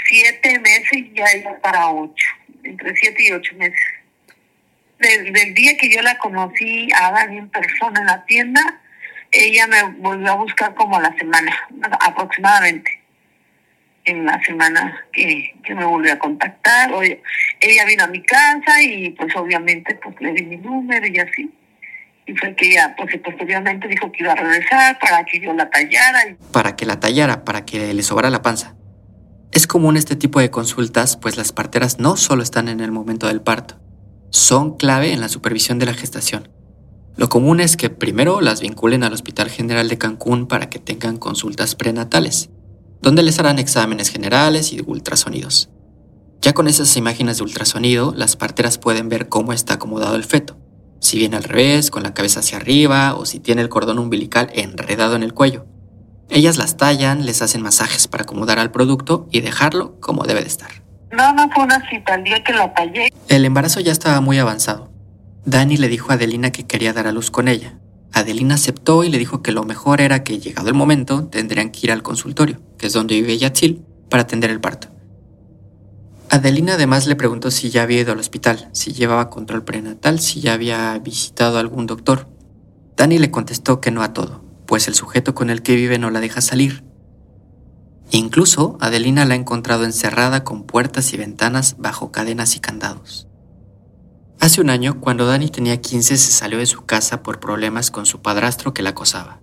siete 0.06 0.60
meses 0.60 0.94
y 0.94 1.14
ya 1.14 1.26
iba 1.38 1.60
para 1.60 1.90
ocho, 1.90 2.28
entre 2.64 2.96
siete 2.96 3.24
y 3.28 3.32
ocho 3.34 3.54
meses. 3.58 3.82
Desde 4.98 5.44
el 5.44 5.54
día 5.54 5.76
que 5.76 5.94
yo 5.94 6.02
la 6.02 6.18
conocí 6.20 6.88
a 6.94 7.12
Dani 7.12 7.38
en 7.38 7.50
persona 7.50 8.00
en 8.00 8.06
la 8.06 8.24
tienda, 8.24 8.62
ella 9.30 9.68
me 9.68 9.84
volvió 10.00 10.32
a 10.32 10.36
buscar 10.36 10.74
como 10.74 10.96
a 10.96 11.02
la 11.02 11.14
semana, 11.18 11.54
aproximadamente 12.00 13.01
en 14.06 14.26
la 14.26 14.42
semana 14.44 15.06
que, 15.12 15.54
me 15.70 15.86
volvió 15.86 16.14
a 16.14 16.20
contactar. 16.20 16.92
ella 17.60 17.86
vino 17.86 18.04
a 18.04 18.08
mi 18.08 18.22
casa 18.24 18.82
y 18.82 19.12
pues 19.12 19.36
obviamente 19.36 19.96
pues 19.96 20.16
le 20.20 20.34
di 20.34 20.44
mi 20.44 20.58
número 20.58 21.06
y 21.08 21.20
así. 21.20 21.52
Y 22.26 22.36
fue 22.36 22.56
que 22.56 22.70
ella 22.70 22.96
pues 22.98 23.16
posteriormente 23.24 23.88
dijo 23.88 24.12
que 24.12 24.24
iba 24.24 24.34
a 24.34 24.36
regresar 24.36 25.00
para 25.00 25.24
que 25.26 25.40
yo 25.40 25.54
la 25.54 25.70
tallara. 25.70 26.36
Para 26.52 26.76
que 26.76 26.86
la 26.86 27.00
tallara, 27.00 27.44
para 27.44 27.66
que 27.66 27.94
le 27.94 28.04
sobrara 28.04 28.30
la 28.30 28.42
panza. 28.42 28.76
Es 29.52 29.68
común 29.68 29.98
este 29.98 30.16
tipo 30.16 30.40
de 30.40 30.50
consultas, 30.50 31.18
pues 31.18 31.36
las 31.36 31.52
parteras 31.52 32.00
no 32.00 32.16
solo 32.16 32.42
están 32.42 32.70
en 32.70 32.80
el 32.80 32.92
momento 32.92 33.28
del 33.28 33.42
parto, 33.42 33.80
son 34.30 34.78
clave 34.78 35.12
en 35.12 35.20
la 35.20 35.28
supervisión 35.28 35.78
de 35.78 35.88
la 35.88 35.94
gestación. 35.94 36.50
Lo 37.18 37.28
común 37.28 37.60
es 37.60 37.76
que 37.76 37.90
primero 37.90 38.40
las 38.40 38.62
vinculen 38.62 39.04
al 39.04 39.12
Hospital 39.12 39.50
General 39.50 39.90
de 39.90 39.98
Cancún 39.98 40.48
para 40.48 40.70
que 40.70 40.80
tengan 40.80 41.18
consultas 41.18 41.76
prenatales 41.76 42.50
donde 43.02 43.24
les 43.24 43.40
harán 43.40 43.60
exámenes 43.60 44.10
generales 44.10 44.74
y 44.74 44.82
ultrasonidos. 44.86 45.70
Ya 46.42 46.54
con 46.54 46.68
esas 46.68 46.96
imágenes 46.98 47.38
de 47.38 47.44
ultrasonido, 47.44 48.14
las 48.16 48.36
parteras 48.36 48.78
pueden 48.78 49.10
ver 49.10 49.30
cómo 49.30 49.54
está 49.54 49.76
acomodado 49.76 50.16
el 50.16 50.24
feto, 50.24 50.58
si 51.00 51.18
viene 51.18 51.38
al 51.38 51.44
revés, 51.44 51.92
con 51.92 52.04
la 52.04 52.14
cabeza 52.14 52.40
hacia 52.40 52.58
arriba 52.58 53.16
o 53.16 53.26
si 53.26 53.40
tiene 53.40 53.62
el 53.62 53.70
cordón 53.70 54.00
umbilical 54.00 54.50
enredado 54.54 55.16
en 55.16 55.24
el 55.24 55.34
cuello. 55.34 55.66
Ellas 56.30 56.58
las 56.58 56.78
tallan, 56.78 57.26
les 57.26 57.42
hacen 57.42 57.62
masajes 57.62 58.08
para 58.08 58.24
acomodar 58.24 58.58
al 58.58 58.72
producto 58.72 59.28
y 59.32 59.42
dejarlo 59.42 60.00
como 60.00 60.24
debe 60.24 60.42
de 60.42 60.48
estar. 60.48 60.72
No, 61.12 61.34
no 61.34 61.50
fue 61.50 61.66
una 61.66 61.88
cita, 61.90 62.16
el 62.16 62.24
día 62.24 62.44
que 62.44 62.54
la 62.54 62.74
tallé. 62.74 63.12
El 63.28 63.44
embarazo 63.44 63.82
ya 63.82 63.92
estaba 63.92 64.22
muy 64.22 64.40
avanzado. 64.40 64.90
Dani 65.46 65.76
le 65.76 65.90
dijo 65.90 66.12
a 66.12 66.16
Adelina 66.16 66.52
que 66.52 66.66
quería 66.66 66.94
dar 66.94 67.08
a 67.08 67.12
luz 67.12 67.32
con 67.32 67.48
ella, 67.48 67.80
Adelina 68.14 68.56
aceptó 68.56 69.04
y 69.04 69.10
le 69.10 69.18
dijo 69.18 69.42
que 69.42 69.52
lo 69.52 69.64
mejor 69.64 70.02
era 70.02 70.24
que, 70.24 70.40
llegado 70.40 70.68
el 70.68 70.74
momento, 70.74 71.26
tendrían 71.26 71.72
que 71.72 71.80
ir 71.84 71.92
al 71.92 72.04
consultorio, 72.04 72.60
que 72.78 72.88
es 72.88 72.94
donde 72.94 73.16
vive 73.16 73.38
Yatzil, 73.38 73.86
para 74.10 74.24
atender 74.24 74.50
el 74.50 74.60
parto. 74.60 74.90
Adelina 76.30 76.74
además 76.74 77.08
le 77.08 77.16
preguntó 77.16 77.52
si 77.52 77.70
ya 77.70 77.84
había 77.84 78.02
ido 78.02 78.14
al 78.14 78.20
hospital, 78.20 78.70
si 78.74 78.94
llevaba 78.94 79.30
control 79.30 79.64
prenatal, 79.64 80.20
si 80.20 80.42
ya 80.42 80.54
había 80.54 80.98
visitado 81.00 81.58
a 81.58 81.60
algún 81.60 81.88
doctor. 81.88 82.28
Dani 82.96 83.18
le 83.18 83.32
contestó 83.32 83.82
que 83.82 83.92
no 83.92 84.02
a 84.04 84.14
todo, 84.14 84.44
pues 84.66 84.88
el 84.88 84.96
sujeto 84.96 85.34
con 85.34 85.50
el 85.50 85.62
que 85.62 85.76
vive 85.76 85.98
no 85.98 86.10
la 86.10 86.20
deja 86.20 86.42
salir. 86.42 86.84
Incluso 88.12 88.78
Adelina 88.82 89.26
la 89.26 89.34
ha 89.34 89.38
encontrado 89.38 89.86
encerrada 89.86 90.44
con 90.44 90.64
puertas 90.64 91.14
y 91.14 91.18
ventanas 91.18 91.76
bajo 91.80 92.12
cadenas 92.12 92.56
y 92.58 92.60
candados. 92.60 93.28
Hace 94.42 94.60
un 94.60 94.72
año, 94.72 95.00
cuando 95.00 95.28
Dani 95.28 95.50
tenía 95.50 95.80
15, 95.80 96.18
se 96.18 96.32
salió 96.32 96.58
de 96.58 96.66
su 96.66 96.84
casa 96.84 97.22
por 97.22 97.40
problemas 97.40 97.92
con 97.92 98.08
su 98.08 98.24
padrastro 98.24 98.74
que 98.74 98.82
la 98.82 98.90
acosaba. 98.90 99.40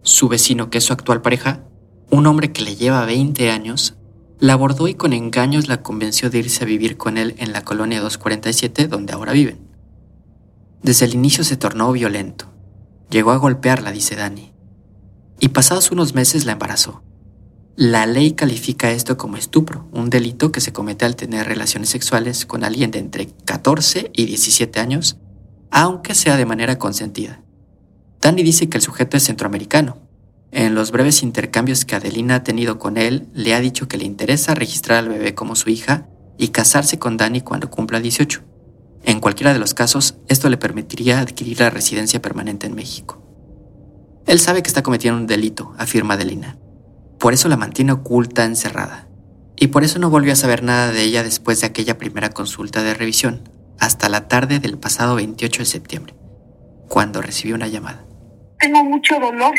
Su 0.00 0.28
vecino, 0.28 0.70
que 0.70 0.78
es 0.78 0.84
su 0.84 0.94
actual 0.94 1.20
pareja, 1.20 1.64
un 2.10 2.26
hombre 2.26 2.50
que 2.50 2.62
le 2.62 2.74
lleva 2.74 3.04
20 3.04 3.50
años, 3.50 3.98
la 4.38 4.54
abordó 4.54 4.88
y 4.88 4.94
con 4.94 5.12
engaños 5.12 5.68
la 5.68 5.82
convenció 5.82 6.30
de 6.30 6.38
irse 6.38 6.64
a 6.64 6.66
vivir 6.66 6.96
con 6.96 7.18
él 7.18 7.34
en 7.36 7.52
la 7.52 7.64
colonia 7.64 8.00
247 8.00 8.88
donde 8.88 9.12
ahora 9.12 9.32
viven. 9.32 9.68
Desde 10.82 11.04
el 11.04 11.12
inicio 11.12 11.44
se 11.44 11.58
tornó 11.58 11.92
violento. 11.92 12.50
Llegó 13.10 13.32
a 13.32 13.36
golpearla, 13.36 13.92
dice 13.92 14.16
Dani. 14.16 14.54
Y 15.38 15.48
pasados 15.48 15.90
unos 15.90 16.14
meses 16.14 16.46
la 16.46 16.52
embarazó. 16.52 17.02
La 17.76 18.06
ley 18.06 18.34
califica 18.34 18.92
esto 18.92 19.16
como 19.16 19.36
estupro, 19.36 19.88
un 19.90 20.08
delito 20.08 20.52
que 20.52 20.60
se 20.60 20.72
comete 20.72 21.06
al 21.06 21.16
tener 21.16 21.48
relaciones 21.48 21.88
sexuales 21.88 22.46
con 22.46 22.62
alguien 22.62 22.92
de 22.92 23.00
entre 23.00 23.26
14 23.26 24.12
y 24.14 24.26
17 24.26 24.78
años, 24.78 25.18
aunque 25.72 26.14
sea 26.14 26.36
de 26.36 26.46
manera 26.46 26.78
consentida. 26.78 27.42
Dani 28.20 28.44
dice 28.44 28.68
que 28.68 28.78
el 28.78 28.82
sujeto 28.82 29.16
es 29.16 29.24
centroamericano. 29.24 29.98
En 30.52 30.76
los 30.76 30.92
breves 30.92 31.24
intercambios 31.24 31.84
que 31.84 31.96
Adelina 31.96 32.36
ha 32.36 32.44
tenido 32.44 32.78
con 32.78 32.96
él, 32.96 33.26
le 33.34 33.54
ha 33.54 33.60
dicho 33.60 33.88
que 33.88 33.98
le 33.98 34.04
interesa 34.04 34.54
registrar 34.54 34.98
al 34.98 35.08
bebé 35.08 35.34
como 35.34 35.56
su 35.56 35.68
hija 35.68 36.06
y 36.38 36.48
casarse 36.48 37.00
con 37.00 37.16
Dani 37.16 37.40
cuando 37.40 37.70
cumpla 37.70 37.98
18. 37.98 38.40
En 39.02 39.18
cualquiera 39.18 39.52
de 39.52 39.58
los 39.58 39.74
casos, 39.74 40.14
esto 40.28 40.48
le 40.48 40.58
permitiría 40.58 41.18
adquirir 41.18 41.58
la 41.58 41.70
residencia 41.70 42.22
permanente 42.22 42.68
en 42.68 42.76
México. 42.76 43.20
Él 44.26 44.38
sabe 44.38 44.62
que 44.62 44.68
está 44.68 44.84
cometiendo 44.84 45.18
un 45.18 45.26
delito, 45.26 45.74
afirma 45.76 46.14
Adelina 46.14 46.56
Por 47.18 47.32
eso 47.32 47.48
la 47.48 47.56
mantiene 47.56 47.92
oculta, 47.92 48.44
encerrada. 48.44 49.08
Y 49.56 49.68
por 49.68 49.84
eso 49.84 49.98
no 49.98 50.10
volvió 50.10 50.32
a 50.32 50.36
saber 50.36 50.62
nada 50.62 50.92
de 50.92 51.02
ella 51.02 51.22
después 51.22 51.60
de 51.60 51.66
aquella 51.66 51.96
primera 51.96 52.30
consulta 52.30 52.82
de 52.82 52.94
revisión, 52.94 53.48
hasta 53.78 54.08
la 54.08 54.28
tarde 54.28 54.58
del 54.58 54.78
pasado 54.78 55.14
28 55.16 55.62
de 55.62 55.66
septiembre, 55.66 56.14
cuando 56.88 57.22
recibió 57.22 57.54
una 57.54 57.68
llamada. 57.68 58.04
Tengo 58.58 58.82
mucho 58.84 59.18
dolor. 59.20 59.54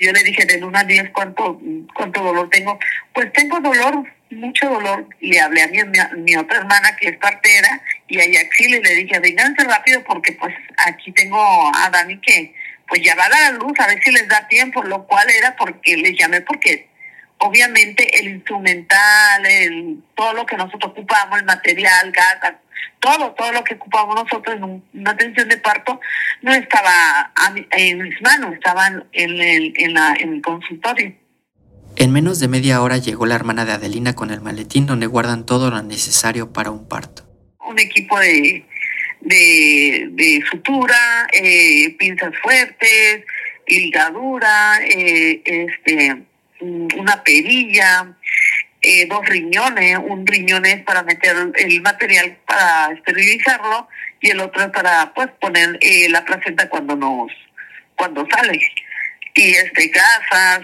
Yo 0.00 0.12
le 0.12 0.22
dije 0.24 0.44
de 0.44 0.58
luna 0.58 0.80
a 0.80 0.84
10 0.84 1.10
cuánto, 1.10 1.60
cuánto 1.94 2.22
dolor 2.22 2.48
tengo. 2.50 2.78
Pues 3.12 3.32
tengo 3.32 3.60
dolor, 3.60 4.04
mucho 4.30 4.68
dolor. 4.68 5.06
Le 5.20 5.40
hablé 5.40 5.62
a 5.62 5.68
mi, 5.68 5.78
mi 6.18 6.36
otra 6.36 6.58
hermana 6.58 6.96
que 6.96 7.10
es 7.10 7.18
partera 7.18 7.80
y 8.08 8.18
a 8.18 8.26
Yaxil 8.26 8.74
y 8.74 8.82
le 8.82 8.94
dije, 8.96 9.20
vénganse 9.20 9.64
rápido 9.64 10.02
porque 10.04 10.32
pues 10.32 10.54
aquí 10.86 11.12
tengo 11.12 11.38
a 11.74 11.88
Dani 11.90 12.20
que 12.20 12.54
pues 12.88 13.02
ya 13.02 13.14
va 13.14 13.26
a 13.26 13.28
dar 13.28 13.42
a 13.44 13.50
luz, 13.52 13.78
a 13.78 13.86
ver 13.86 14.02
si 14.02 14.10
les 14.12 14.28
da 14.28 14.46
tiempo, 14.48 14.82
lo 14.82 15.06
cual 15.06 15.28
era 15.30 15.56
porque 15.56 15.96
les 15.96 16.18
llamé 16.18 16.40
porque 16.40 16.88
obviamente 17.38 18.18
el 18.18 18.28
instrumental, 18.28 19.46
el, 19.46 19.98
todo 20.14 20.32
lo 20.34 20.46
que 20.46 20.56
nosotros 20.56 20.92
ocupamos, 20.92 21.38
el 21.38 21.44
material, 21.44 22.12
gas, 22.12 22.54
todo, 23.00 23.32
todo 23.32 23.52
lo 23.52 23.64
que 23.64 23.74
ocupamos 23.74 24.14
nosotros 24.14 24.56
en 24.56 24.82
una 24.94 25.10
atención 25.10 25.48
de 25.48 25.58
parto 25.58 26.00
no 26.42 26.52
estaba 26.52 27.32
en 27.70 28.02
mis 28.02 28.20
manos, 28.22 28.54
estaban 28.54 29.04
en 29.12 29.40
el, 29.40 29.74
en, 29.76 29.94
la, 29.94 30.14
en 30.18 30.34
el 30.34 30.42
consultorio. 30.42 31.14
En 31.96 32.12
menos 32.12 32.40
de 32.40 32.48
media 32.48 32.82
hora 32.82 32.96
llegó 32.96 33.26
la 33.26 33.34
hermana 33.34 33.64
de 33.64 33.72
Adelina 33.72 34.14
con 34.14 34.30
el 34.30 34.40
maletín 34.40 34.86
donde 34.86 35.06
guardan 35.06 35.46
todo 35.46 35.70
lo 35.70 35.82
necesario 35.82 36.52
para 36.52 36.70
un 36.70 36.88
parto. 36.88 37.22
Un 37.60 37.78
equipo 37.78 38.18
de, 38.18 38.66
de, 39.24 40.08
de 40.10 40.42
sutura, 40.50 41.26
eh, 41.32 41.94
pinzas 41.98 42.32
fuertes, 42.42 43.24
ligadura, 43.66 44.78
eh, 44.84 45.40
este, 45.44 46.16
una 46.60 47.22
perilla, 47.22 48.16
eh, 48.86 49.06
dos 49.06 49.26
riñones, 49.26 49.98
un 49.98 50.26
riñón 50.26 50.66
es 50.66 50.82
para 50.82 51.02
meter 51.02 51.34
el 51.54 51.80
material 51.80 52.36
para 52.46 52.92
esterilizarlo 52.92 53.88
y 54.20 54.30
el 54.30 54.40
otro 54.40 54.62
es 54.62 54.70
para 54.70 55.12
pues 55.14 55.28
poner 55.40 55.78
eh, 55.80 56.08
la 56.10 56.22
placenta 56.24 56.68
cuando 56.68 56.94
nos 56.94 57.32
cuando 57.96 58.26
sale. 58.30 58.60
Y 59.34 59.50
este 59.52 59.88
gasas 59.88 60.60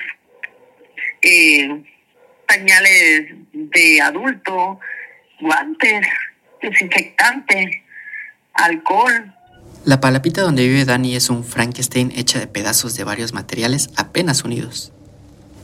eh, 1.22 1.82
pañales 2.46 3.28
de 3.52 4.00
adulto 4.02 4.80
guantes 5.40 6.06
desinfectante 6.60 7.84
alcohol 8.54 9.34
la 9.84 9.98
palapita 9.98 10.42
donde 10.42 10.68
vive 10.68 10.84
Dani 10.84 11.16
es 11.16 11.30
un 11.30 11.42
Frankenstein 11.42 12.12
hecha 12.14 12.38
de 12.38 12.46
pedazos 12.46 12.96
de 12.96 13.04
varios 13.04 13.32
materiales 13.32 13.88
apenas 13.96 14.44
unidos. 14.44 14.92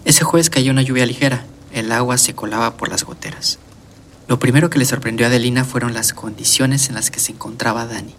Ese 0.07 0.25
jueves 0.25 0.49
cayó 0.49 0.73
una 0.73 0.81
lluvia 0.81 1.05
ligera, 1.05 1.45
el 1.75 1.93
agua 1.93 2.17
se 2.17 2.35
colaba 2.35 2.79
por 2.79 2.89
las 2.89 3.05
goteras. 3.05 3.59
Lo 4.27 4.39
primero 4.39 4.71
que 4.71 4.79
le 4.79 4.87
sorprendió 4.87 5.27
a 5.27 5.29
Adelina 5.29 5.65
fueron 5.65 5.93
las 5.93 6.15
condiciones 6.15 6.89
en 6.89 6.95
las 6.95 7.11
que 7.11 7.21
se 7.21 7.33
encontraba 7.33 7.85
Dani. 7.85 8.15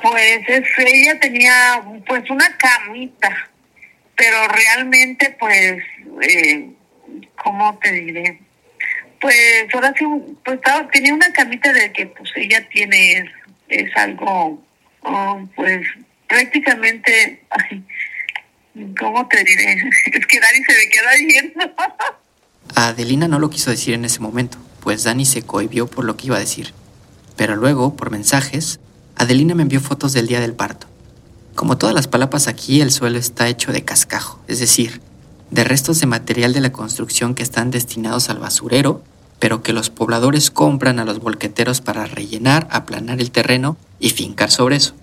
Pues 0.00 0.42
ella 0.78 1.18
tenía 1.18 1.82
pues 2.06 2.30
una 2.30 2.56
camita, 2.56 3.50
pero 4.14 4.46
realmente 4.46 5.36
pues, 5.40 5.82
eh, 6.22 6.70
¿cómo 7.42 7.76
te 7.82 7.90
diré? 7.90 8.40
Pues 9.20 9.66
ahora 9.74 9.92
sí, 9.98 10.04
pues 10.44 10.60
tenía 10.92 11.12
una 11.12 11.32
camita 11.32 11.72
de 11.72 11.90
que 11.92 12.06
pues 12.06 12.30
ella 12.36 12.66
tiene, 12.68 13.28
es, 13.68 13.96
algo, 13.96 14.62
oh, 15.02 15.48
pues 15.54 15.86
prácticamente, 16.28 17.42
¿Cómo 18.98 19.26
te 19.28 19.38
diré? 19.38 19.74
Es 20.12 20.26
que 20.26 20.40
Dani 20.40 20.64
se 20.64 20.72
me 20.72 20.90
queda 20.90 21.10
viendo. 21.26 21.74
Adelina 22.74 23.28
no 23.28 23.38
lo 23.38 23.48
quiso 23.48 23.70
decir 23.70 23.94
en 23.94 24.04
ese 24.04 24.20
momento, 24.20 24.58
pues 24.80 25.04
Dani 25.04 25.24
se 25.24 25.42
cohibió 25.42 25.86
por 25.86 26.04
lo 26.04 26.16
que 26.16 26.26
iba 26.26 26.36
a 26.36 26.40
decir. 26.40 26.74
Pero 27.36 27.56
luego, 27.56 27.96
por 27.96 28.10
mensajes, 28.10 28.80
Adelina 29.16 29.54
me 29.54 29.62
envió 29.62 29.80
fotos 29.80 30.12
del 30.12 30.26
día 30.26 30.40
del 30.40 30.54
parto. 30.54 30.86
Como 31.54 31.78
todas 31.78 31.94
las 31.94 32.08
palapas 32.08 32.48
aquí, 32.48 32.82
el 32.82 32.90
suelo 32.90 33.18
está 33.18 33.48
hecho 33.48 33.72
de 33.72 33.84
cascajo, 33.84 34.42
es 34.46 34.58
decir, 34.58 35.00
de 35.50 35.64
restos 35.64 36.00
de 36.00 36.06
material 36.06 36.52
de 36.52 36.60
la 36.60 36.72
construcción 36.72 37.34
que 37.34 37.42
están 37.42 37.70
destinados 37.70 38.28
al 38.28 38.38
basurero, 38.38 39.02
pero 39.38 39.62
que 39.62 39.72
los 39.72 39.90
pobladores 39.90 40.50
compran 40.50 40.98
a 40.98 41.04
los 41.04 41.20
volqueteros 41.20 41.80
para 41.80 42.06
rellenar, 42.06 42.66
aplanar 42.70 43.20
el 43.20 43.30
terreno 43.30 43.76
y 43.98 44.10
fincar 44.10 44.50
sobre 44.50 44.76
eso. 44.76 44.94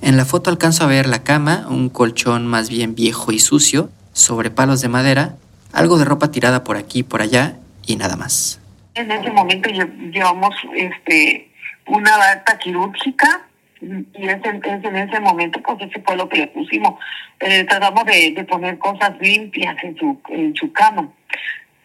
En 0.00 0.16
la 0.16 0.24
foto 0.24 0.50
alcanzo 0.50 0.84
a 0.84 0.88
ver 0.88 1.06
la 1.06 1.22
cama, 1.22 1.66
un 1.68 1.88
colchón 1.88 2.46
más 2.46 2.68
bien 2.68 2.94
viejo 2.94 3.32
y 3.32 3.38
sucio, 3.38 3.90
sobre 4.12 4.50
palos 4.50 4.80
de 4.80 4.88
madera, 4.88 5.36
algo 5.72 5.98
de 5.98 6.04
ropa 6.04 6.30
tirada 6.30 6.64
por 6.64 6.76
aquí 6.76 7.00
y 7.00 7.02
por 7.02 7.22
allá 7.22 7.56
y 7.86 7.96
nada 7.96 8.16
más. 8.16 8.60
En 8.94 9.10
ese 9.10 9.30
momento 9.30 9.70
llevamos 9.70 10.54
este, 10.74 11.50
una 11.86 12.16
bata 12.16 12.58
quirúrgica 12.58 13.46
y 13.80 14.28
es 14.28 14.40
en, 14.44 14.96
ese 14.96 15.20
momento 15.20 15.60
pues 15.62 15.78
ese 15.80 16.00
fue 16.02 16.16
lo 16.16 16.28
que 16.28 16.38
le 16.38 16.46
pusimos. 16.48 16.94
Eh, 17.40 17.64
tratamos 17.64 18.04
de, 18.04 18.44
poner 18.48 18.78
cosas 18.78 19.12
limpias 19.20 19.76
en 19.82 19.96
su, 19.96 20.20
en 20.28 20.54
su 20.54 20.72
cama 20.72 21.08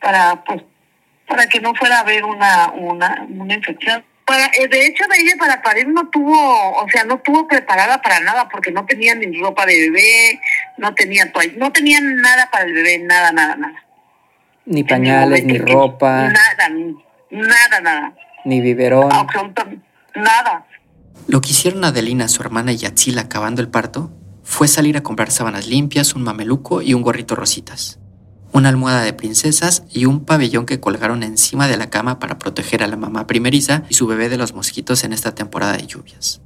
para 0.01 0.43
pues 0.43 0.61
para 1.27 1.47
que 1.47 1.59
no 1.59 1.75
fuera 1.75 1.97
a 1.97 2.01
haber 2.01 2.23
una, 2.23 2.71
una, 2.71 3.27
una 3.29 3.53
infección. 3.53 4.03
Eh, 4.59 4.67
de 4.67 4.85
hecho, 4.85 5.05
de 5.07 5.21
ella 5.21 5.33
para 5.39 5.61
parir 5.61 5.87
no 5.87 6.09
tuvo, 6.09 6.73
o 6.73 6.89
sea, 6.89 7.05
no 7.05 7.19
tuvo 7.19 7.47
preparada 7.47 8.01
para 8.01 8.19
nada 8.19 8.49
porque 8.49 8.71
no 8.71 8.85
tenía 8.85 9.15
ni 9.15 9.39
ropa 9.39 9.65
de 9.65 9.89
bebé, 9.89 10.39
no 10.77 10.93
tenía 10.93 11.31
toalla, 11.31 11.53
no 11.57 11.71
tenía 11.71 11.99
nada 12.01 12.49
para 12.51 12.65
el 12.65 12.73
bebé, 12.73 12.99
nada, 12.99 13.31
nada, 13.31 13.55
nada. 13.55 13.83
Ni 14.65 14.83
pañales, 14.83 15.45
ni 15.45 15.57
ropa. 15.57 16.29
Nada, 16.29 16.69
nada, 17.29 17.79
nada. 17.81 18.13
Ni 18.43 18.59
biberón. 18.59 19.11
Absolutamente 19.13 19.85
nada. 20.15 20.65
Lo 21.27 21.41
que 21.41 21.49
hicieron 21.49 21.83
Adelina, 21.85 22.27
su 22.27 22.41
hermana 22.41 22.71
y 22.71 22.77
Yatzil 22.77 23.17
acabando 23.19 23.61
el 23.61 23.69
parto 23.69 24.11
fue 24.43 24.67
salir 24.67 24.97
a 24.97 25.03
comprar 25.03 25.31
sábanas 25.31 25.67
limpias, 25.67 26.15
un 26.15 26.23
mameluco 26.23 26.81
y 26.81 26.93
un 26.93 27.01
gorrito 27.01 27.35
rositas 27.35 27.99
una 28.57 28.69
almohada 28.69 29.03
de 29.03 29.13
princesas 29.13 29.83
y 29.91 30.05
un 30.05 30.25
pabellón 30.25 30.65
que 30.65 30.79
colgaron 30.79 31.23
encima 31.23 31.67
de 31.67 31.77
la 31.77 31.89
cama 31.89 32.19
para 32.19 32.39
proteger 32.39 32.83
a 32.83 32.87
la 32.87 32.97
mamá 32.97 33.27
primeriza 33.27 33.83
y 33.89 33.93
su 33.93 34.07
bebé 34.07 34.29
de 34.29 34.37
los 34.37 34.53
mosquitos 34.53 35.03
en 35.03 35.13
esta 35.13 35.35
temporada 35.35 35.73
de 35.73 35.85
lluvias. 35.85 36.41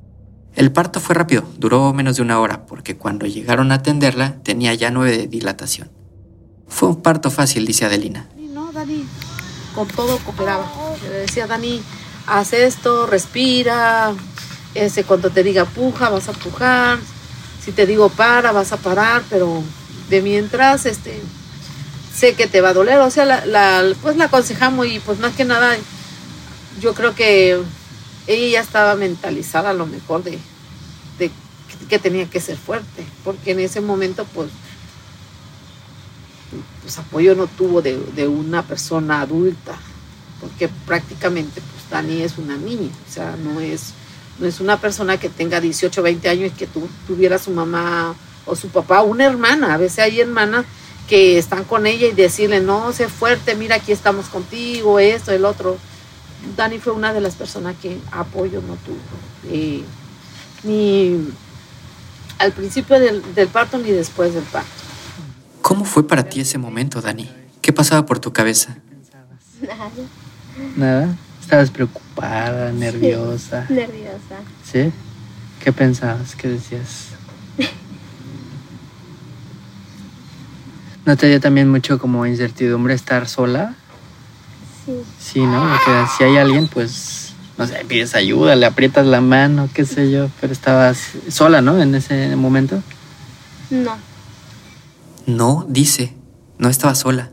El 0.54 0.72
parto 0.72 1.00
fue 1.00 1.16
rápido, 1.16 1.44
duró 1.58 1.94
menos 1.94 2.18
de 2.18 2.22
una 2.22 2.40
hora, 2.40 2.66
porque 2.66 2.98
cuando 2.98 3.26
llegaron 3.26 3.72
a 3.72 3.76
atenderla 3.76 4.36
tenía 4.44 4.74
ya 4.74 4.92
nueve 4.92 5.18
de 5.18 5.28
dilatación. 5.28 5.90
Fue 6.68 6.90
un 6.90 7.02
parto 7.02 7.32
fácil, 7.32 7.66
dice 7.66 7.86
Adelina. 7.86 8.28
No, 8.54 8.72
Dani, 8.72 9.06
con 9.74 9.88
todo 9.88 10.18
cooperaba. 10.20 10.70
Le 11.04 11.20
decía, 11.20 11.48
Dani, 11.48 11.82
haz 12.28 12.52
esto, 12.54 13.08
respira, 13.08 14.14
ese, 14.76 15.06
cuando 15.06 15.30
te 15.30 15.44
diga 15.44 15.66
puja, 15.66 16.10
vas 16.10 16.28
a 16.28 16.34
pujar, 16.34 17.00
si 17.64 17.72
te 17.72 17.86
digo 17.86 18.10
para, 18.10 18.52
vas 18.52 18.74
a 18.74 18.78
parar, 18.78 19.24
pero 19.30 19.64
de 20.10 20.22
mientras, 20.22 20.86
este, 20.86 21.22
sé 22.14 22.34
que 22.34 22.48
te 22.48 22.62
va 22.62 22.70
a 22.70 22.74
doler, 22.74 23.00
o 23.00 23.10
sea, 23.10 23.26
la, 23.26 23.84
pues 24.02 24.18
la 24.18 24.26
aconsejamos 24.26 24.88
y 24.88 25.00
pues 25.00 25.20
más 25.20 25.36
que 25.36 25.46
nada, 25.46 25.76
yo 26.80 26.94
creo 26.94 27.16
que 27.16 27.60
ella 28.28 28.48
ya 28.48 28.62
estaba 28.62 28.96
mentalizada 28.96 29.70
a 29.70 29.74
lo 29.74 29.86
mejor 29.86 30.24
de, 30.24 30.38
de 31.18 31.32
que 31.90 32.00
tenía 32.00 32.30
que 32.30 32.42
ser 32.42 32.58
fuerte, 32.58 33.06
porque 33.24 33.52
en 33.52 33.60
ese 33.60 33.82
momento 33.82 34.26
pues, 34.34 34.50
pues 36.82 36.98
apoyo 36.98 37.36
no 37.36 37.48
tuvo 37.48 37.82
de, 37.82 37.98
de 37.98 38.28
una 38.28 38.64
persona 38.64 39.22
adulta, 39.22 39.76
porque 40.42 40.70
prácticamente 40.86 41.62
pues 41.62 41.90
Dani 41.90 42.22
es 42.22 42.38
una 42.38 42.58
niña, 42.58 42.92
o 43.10 43.12
sea, 43.12 43.38
no 43.38 43.62
es, 43.62 43.94
no 44.40 44.48
es 44.48 44.60
una 44.60 44.80
persona 44.82 45.18
que 45.18 45.30
tenga 45.30 45.62
18, 45.62 46.02
20 46.02 46.30
años 46.30 46.52
y 46.54 46.58
que 46.58 46.68
tu, 46.68 46.88
tuviera 47.08 47.38
su 47.38 47.52
mamá 47.52 48.16
o 48.46 48.56
su 48.56 48.68
papá, 48.68 49.02
una 49.02 49.26
hermana, 49.26 49.74
a 49.74 49.78
veces 49.78 50.00
hay 50.00 50.20
hermanas 50.20 50.66
que 51.12 51.38
están 51.38 51.66
con 51.66 51.88
ella 51.88 52.08
y 52.08 52.14
decirle, 52.14 52.62
no, 52.62 52.94
sé 52.94 53.10
fuerte, 53.10 53.54
mira, 53.56 53.76
aquí 53.76 53.92
estamos 53.92 54.28
contigo, 54.30 54.98
esto, 54.98 55.34
el 55.34 55.44
otro. 55.44 55.78
Dani 56.56 56.80
fue 56.80 56.94
una 56.94 57.12
de 57.12 57.20
las 57.20 57.36
personas 57.36 57.76
que 57.82 58.00
apoyo 58.14 58.62
no 58.62 58.76
tuvo. 58.78 58.96
Eh, 59.54 59.84
ni 60.64 61.28
al 62.40 62.54
principio 62.54 62.98
del, 62.98 63.22
parto 63.52 63.78
ni 63.78 63.92
después 63.92 64.34
del 64.34 64.46
parto. 64.46 64.70
¿Cómo 65.62 65.84
fue 65.84 66.08
para 66.08 66.24
ti 66.24 66.40
ese 66.40 66.58
momento, 66.58 67.02
Dani? 67.02 67.30
¿Qué 67.62 67.74
pasaba 67.74 68.06
por 68.06 68.20
tu 68.20 68.32
cabeza? 68.32 68.78
Nada. 69.62 69.90
¿Nada? 70.78 71.16
¿Estabas 71.42 71.72
preocupada, 71.72 72.72
nerviosa? 72.72 73.66
nerviosa. 73.68 74.40
¿Sí? 74.64 74.94
¿Qué 75.62 75.74
pensabas? 75.74 76.38
¿Qué 76.38 76.48
decías? 76.48 77.11
¿No 81.06 81.18
te 81.18 81.28
dio 81.28 81.40
también 81.40 81.70
mucho 81.70 81.98
como 81.98 82.26
incertidumbre 82.26 82.94
estar 82.94 83.28
sola? 83.28 83.76
Sí. 84.86 84.94
Sí, 85.20 85.40
¿no? 85.42 85.68
Porque 85.86 86.06
si 86.18 86.24
hay 86.24 86.38
alguien, 86.38 86.68
pues, 86.68 87.34
no 87.58 87.66
sé, 87.66 87.84
pides 87.88 88.16
ayuda, 88.16 88.56
le 88.56 88.66
aprietas 88.66 89.06
la 89.06 89.22
mano, 89.22 89.70
qué 89.74 89.86
sé 89.86 90.12
yo, 90.12 90.30
pero 90.40 90.54
estabas 90.54 91.00
sola, 91.30 91.62
¿no? 91.62 91.82
En 91.82 91.96
ese 91.96 92.36
momento. 92.36 92.82
No. 93.72 93.96
No, 95.26 95.66
dice, 95.70 96.16
no 96.58 96.70
estaba 96.70 96.94
sola. 96.94 97.32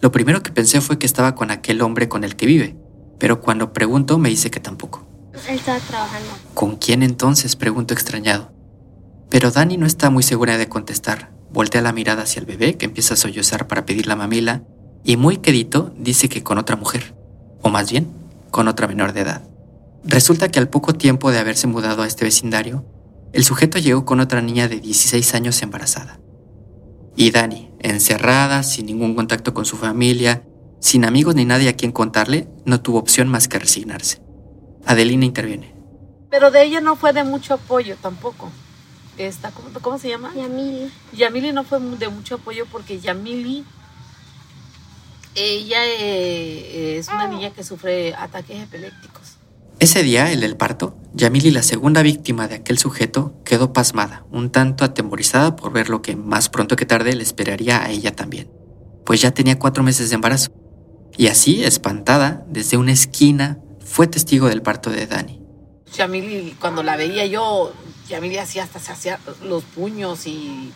Lo 0.00 0.12
primero 0.12 0.42
que 0.42 0.50
pensé 0.50 0.80
fue 0.80 0.98
que 0.98 1.06
estaba 1.06 1.34
con 1.34 1.50
aquel 1.50 1.82
hombre 1.82 2.08
con 2.08 2.24
el 2.24 2.36
que 2.36 2.46
vive, 2.46 2.76
pero 3.18 3.40
cuando 3.40 3.72
pregunto 3.72 4.18
me 4.18 4.28
dice 4.28 4.50
que 4.50 4.60
tampoco. 4.60 5.06
Él 5.48 5.56
estaba 5.56 5.78
trabajando. 5.78 6.28
¿Con 6.54 6.76
quién 6.76 7.02
entonces? 7.02 7.56
pregunto 7.56 7.92
extrañado. 7.92 8.52
Pero 9.30 9.50
Dani 9.50 9.76
no 9.76 9.86
está 9.86 10.10
muy 10.10 10.22
segura 10.22 10.58
de 10.58 10.68
contestar. 10.68 11.33
Voltea 11.54 11.82
la 11.82 11.92
mirada 11.92 12.24
hacia 12.24 12.40
el 12.40 12.46
bebé 12.46 12.76
que 12.76 12.84
empieza 12.84 13.14
a 13.14 13.16
sollozar 13.16 13.68
para 13.68 13.86
pedir 13.86 14.08
la 14.08 14.16
mamila 14.16 14.64
y 15.04 15.16
muy 15.16 15.36
quedito 15.36 15.94
dice 15.96 16.28
que 16.28 16.42
con 16.42 16.58
otra 16.58 16.74
mujer, 16.74 17.14
o 17.62 17.68
más 17.68 17.92
bien, 17.92 18.10
con 18.50 18.66
otra 18.66 18.88
menor 18.88 19.12
de 19.12 19.20
edad. 19.20 19.42
Resulta 20.02 20.48
que 20.48 20.58
al 20.58 20.68
poco 20.68 20.94
tiempo 20.94 21.30
de 21.30 21.38
haberse 21.38 21.68
mudado 21.68 22.02
a 22.02 22.08
este 22.08 22.24
vecindario, 22.24 22.84
el 23.32 23.44
sujeto 23.44 23.78
llegó 23.78 24.04
con 24.04 24.18
otra 24.18 24.42
niña 24.42 24.66
de 24.66 24.80
16 24.80 25.32
años 25.36 25.62
embarazada. 25.62 26.18
Y 27.14 27.30
Dani, 27.30 27.70
encerrada, 27.78 28.64
sin 28.64 28.86
ningún 28.86 29.14
contacto 29.14 29.54
con 29.54 29.64
su 29.64 29.76
familia, 29.76 30.42
sin 30.80 31.04
amigos 31.04 31.36
ni 31.36 31.44
nadie 31.44 31.68
a 31.68 31.76
quien 31.76 31.92
contarle, 31.92 32.48
no 32.64 32.80
tuvo 32.80 32.98
opción 32.98 33.28
más 33.28 33.46
que 33.46 33.60
resignarse. 33.60 34.20
Adelina 34.86 35.24
interviene. 35.24 35.72
Pero 36.30 36.50
de 36.50 36.64
ella 36.64 36.80
no 36.80 36.96
fue 36.96 37.12
de 37.12 37.22
mucho 37.22 37.54
apoyo 37.54 37.94
tampoco. 38.02 38.50
Esta, 39.18 39.50
¿cómo, 39.52 39.68
cómo 39.80 39.98
se 39.98 40.08
llama? 40.08 40.32
Yamili. 40.34 40.90
Yamili 41.12 41.52
no 41.52 41.64
fue 41.64 41.78
de 41.80 42.08
mucho 42.08 42.36
apoyo 42.36 42.66
porque 42.70 42.98
Yamili, 42.98 43.64
ella 45.34 45.78
eh, 45.84 46.98
es 46.98 47.08
una 47.08 47.28
niña 47.28 47.50
que 47.50 47.62
sufre 47.62 48.14
ataques 48.14 48.62
epilépticos. 48.62 49.36
Ese 49.80 50.02
día, 50.02 50.30
el 50.32 50.40
del 50.40 50.56
parto, 50.56 50.96
Yamili, 51.14 51.50
la 51.50 51.62
segunda 51.62 52.02
víctima 52.02 52.48
de 52.48 52.56
aquel 52.56 52.78
sujeto, 52.78 53.34
quedó 53.44 53.72
pasmada, 53.72 54.24
un 54.30 54.50
tanto 54.50 54.84
atemorizada 54.84 55.56
por 55.56 55.72
ver 55.72 55.90
lo 55.90 56.00
que 56.00 56.16
más 56.16 56.48
pronto 56.48 56.76
que 56.76 56.86
tarde 56.86 57.14
le 57.14 57.22
esperaría 57.22 57.82
a 57.82 57.90
ella 57.90 58.14
también, 58.14 58.50
pues 59.04 59.20
ya 59.20 59.32
tenía 59.32 59.58
cuatro 59.58 59.82
meses 59.82 60.08
de 60.10 60.14
embarazo. 60.14 60.52
Y 61.16 61.26
así, 61.26 61.64
espantada, 61.64 62.44
desde 62.48 62.76
una 62.76 62.92
esquina, 62.92 63.58
fue 63.84 64.06
testigo 64.06 64.48
del 64.48 64.62
parto 64.62 64.90
de 64.90 65.06
Dani. 65.06 65.40
Yamili, 65.92 66.56
cuando 66.60 66.82
la 66.82 66.96
veía 66.96 67.26
yo, 67.26 67.72
Yamili 68.08 68.38
hacía 68.38 68.64
hasta 68.64 68.78
se 68.78 68.92
hacía 68.92 69.18
los 69.42 69.64
puños 69.64 70.26
y 70.26 70.72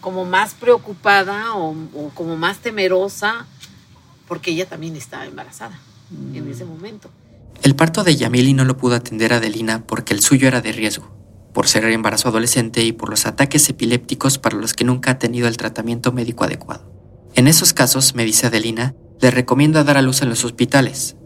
como 0.00 0.24
más 0.24 0.54
preocupada 0.54 1.54
o, 1.54 1.74
o 1.94 2.10
como 2.14 2.36
más 2.36 2.58
temerosa, 2.58 3.46
porque 4.26 4.50
ella 4.50 4.66
también 4.66 4.96
estaba 4.96 5.26
embarazada 5.26 5.78
en 6.34 6.48
ese 6.48 6.64
momento. 6.64 7.10
El 7.62 7.74
parto 7.74 8.04
de 8.04 8.16
Yamili 8.16 8.54
no 8.54 8.64
lo 8.64 8.76
pudo 8.76 8.94
atender 8.94 9.32
Adelina 9.32 9.84
porque 9.86 10.14
el 10.14 10.20
suyo 10.20 10.48
era 10.48 10.60
de 10.60 10.72
riesgo, 10.72 11.10
por 11.52 11.66
ser 11.66 11.84
embarazo 11.84 12.28
adolescente 12.28 12.84
y 12.84 12.92
por 12.92 13.10
los 13.10 13.26
ataques 13.26 13.68
epilépticos 13.68 14.38
para 14.38 14.56
los 14.56 14.74
que 14.74 14.84
nunca 14.84 15.12
ha 15.12 15.18
tenido 15.18 15.48
el 15.48 15.56
tratamiento 15.56 16.12
médico 16.12 16.44
adecuado. 16.44 16.90
En 17.34 17.48
esos 17.48 17.72
casos, 17.72 18.14
me 18.14 18.24
dice 18.24 18.46
Adelina, 18.46 18.94
le 19.20 19.30
recomiendo 19.30 19.82
dar 19.84 19.96
a 19.96 20.02
luz 20.02 20.22
en 20.22 20.28
los 20.28 20.44
hospitales. 20.44 21.16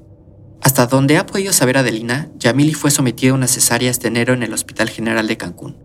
Hasta 0.62 0.87
donde 0.87 1.18
ha 1.18 1.27
podido 1.27 1.53
saber 1.53 1.77
Adelina, 1.77 2.31
Yamili 2.38 2.72
fue 2.72 2.92
sometida 2.92 3.33
a 3.33 3.35
una 3.35 3.48
cesárea 3.48 3.90
este 3.90 4.09
enero 4.09 4.33
en 4.33 4.44
el 4.44 4.53
Hospital 4.53 4.88
General 4.88 5.27
de 5.27 5.37
Cancún. 5.37 5.77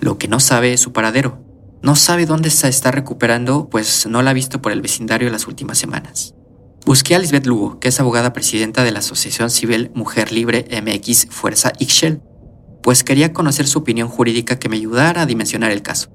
Lo 0.00 0.18
que 0.18 0.28
no 0.28 0.38
sabe 0.38 0.74
es 0.74 0.80
su 0.80 0.92
paradero. 0.92 1.42
No 1.80 1.96
sabe 1.96 2.26
dónde 2.26 2.50
se 2.50 2.68
está 2.68 2.90
recuperando, 2.90 3.68
pues 3.70 4.06
no 4.06 4.20
la 4.22 4.30
ha 4.30 4.34
visto 4.34 4.60
por 4.60 4.72
el 4.72 4.82
vecindario 4.82 5.30
las 5.30 5.46
últimas 5.46 5.78
semanas. 5.78 6.34
Busqué 6.84 7.14
a 7.14 7.18
Lisbeth 7.18 7.46
Lugo, 7.46 7.80
que 7.80 7.88
es 7.88 8.00
abogada 8.00 8.32
presidenta 8.32 8.84
de 8.84 8.92
la 8.92 8.98
Asociación 8.98 9.50
Civil 9.50 9.90
Mujer 9.94 10.30
Libre 10.30 10.66
MX 10.70 11.28
Fuerza 11.30 11.72
Ixchel, 11.78 12.20
pues 12.82 13.04
quería 13.04 13.32
conocer 13.32 13.66
su 13.66 13.78
opinión 13.78 14.08
jurídica 14.08 14.58
que 14.58 14.68
me 14.68 14.76
ayudara 14.76 15.22
a 15.22 15.26
dimensionar 15.26 15.70
el 15.70 15.82
caso. 15.82 16.10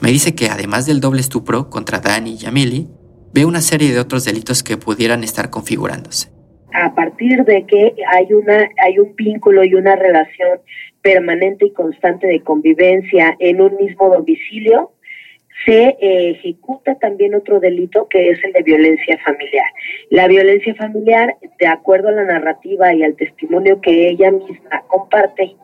Me 0.00 0.10
dice 0.10 0.34
que 0.34 0.48
además 0.48 0.86
del 0.86 1.00
doble 1.00 1.20
estupro 1.20 1.70
contra 1.70 2.00
Dani 2.00 2.32
y 2.32 2.38
Yamili, 2.38 2.88
ve 3.32 3.44
una 3.44 3.60
serie 3.60 3.92
de 3.92 4.00
otros 4.00 4.24
delitos 4.24 4.62
que 4.62 4.76
pudieran 4.76 5.22
estar 5.22 5.50
configurándose. 5.50 6.35
A 6.78 6.94
partir 6.94 7.42
de 7.44 7.64
que 7.64 7.94
hay, 8.06 8.34
una, 8.34 8.68
hay 8.76 8.98
un 8.98 9.16
vínculo 9.16 9.64
y 9.64 9.74
una 9.74 9.96
relación 9.96 10.60
permanente 11.00 11.64
y 11.64 11.70
constante 11.70 12.26
de 12.26 12.40
convivencia 12.40 13.34
en 13.38 13.62
un 13.62 13.76
mismo 13.76 14.10
domicilio, 14.10 14.92
se 15.64 15.96
eh, 15.98 16.30
ejecuta 16.32 16.94
también 16.96 17.34
otro 17.34 17.60
delito 17.60 18.08
que 18.08 18.28
es 18.28 18.44
el 18.44 18.52
de 18.52 18.62
violencia 18.62 19.18
familiar. 19.24 19.64
La 20.10 20.28
violencia 20.28 20.74
familiar, 20.74 21.36
de 21.58 21.66
acuerdo 21.66 22.08
a 22.08 22.12
la 22.12 22.24
narrativa 22.24 22.92
y 22.92 23.02
al 23.02 23.16
testimonio 23.16 23.80
que 23.80 24.10
ella 24.10 24.30
misma 24.30 24.82
comparte, 24.88 25.56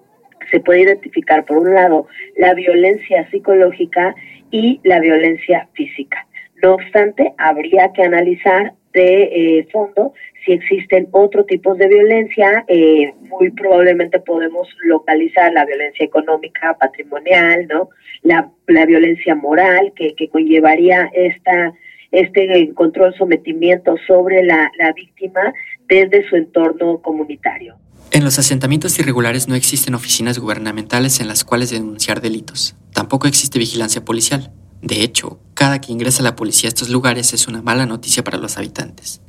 se 0.51 0.61
puede 0.61 0.81
identificar 0.81 1.45
por 1.45 1.59
un 1.59 1.75
lado 1.75 2.07
la 2.39 2.55
violencia 2.55 3.29
psicológica 3.31 4.15
y 4.51 4.81
la 4.83 4.99
violencia 4.99 5.69
física. 5.75 6.27
No 6.63 6.73
obstante, 6.73 7.35
habría 7.37 7.93
que 7.93 8.03
analizar 8.03 8.73
de 8.93 9.23
eh, 9.23 9.69
fondo 9.73 10.13
si 10.45 10.53
existen 10.53 11.09
otros 11.13 11.47
tipos 11.47 11.79
de 11.79 11.89
violencia, 11.89 12.65
eh, 12.67 13.15
muy 13.21 13.51
probablemente 13.51 14.19
podemos 14.19 14.69
localizar 14.85 15.53
la 15.53 15.65
violencia 15.65 16.05
económica, 16.05 16.77
patrimonial, 16.79 17.67
¿no? 17.69 17.91
La, 18.23 18.51
la 18.67 18.87
violencia 18.87 19.35
moral 19.35 19.93
que, 19.95 20.15
que 20.15 20.29
conllevaría 20.29 21.11
esta, 21.15 21.73
este 22.11 22.73
control, 22.75 23.15
sometimiento 23.17 23.97
sobre 24.07 24.43
la, 24.43 24.71
la 24.79 24.93
víctima 24.93 25.55
desde 25.89 26.29
su 26.29 26.37
entorno 26.37 26.99
comunitario. 26.99 27.77
En 28.11 28.25
los 28.25 28.39
asentamientos 28.39 28.99
irregulares 28.99 29.49
no 29.49 29.55
existen 29.55 29.95
oficinas 29.95 30.39
gubernamentales 30.39 31.21
en 31.21 31.29
las 31.29 31.45
cuales 31.45 31.71
denunciar 31.71 32.21
delitos. 32.21 32.77
Tampoco 32.93 33.27
existe 33.27 33.59
vigilancia 33.59 34.05
policial. 34.05 34.51
De 34.83 35.05
hecho, 35.05 35.39
cada 35.55 35.81
que 35.81 35.93
ingresa 35.93 36.25
la 36.25 36.35
policía 36.35 36.69
a 36.69 36.71
estos 36.71 36.89
lugares 36.89 37.33
es 37.33 37.47
una 37.47 37.63
mala 37.63 37.87
noticia 37.87 38.25
para 38.25 38.39
los 38.39 38.59
habitantes. 38.59 39.21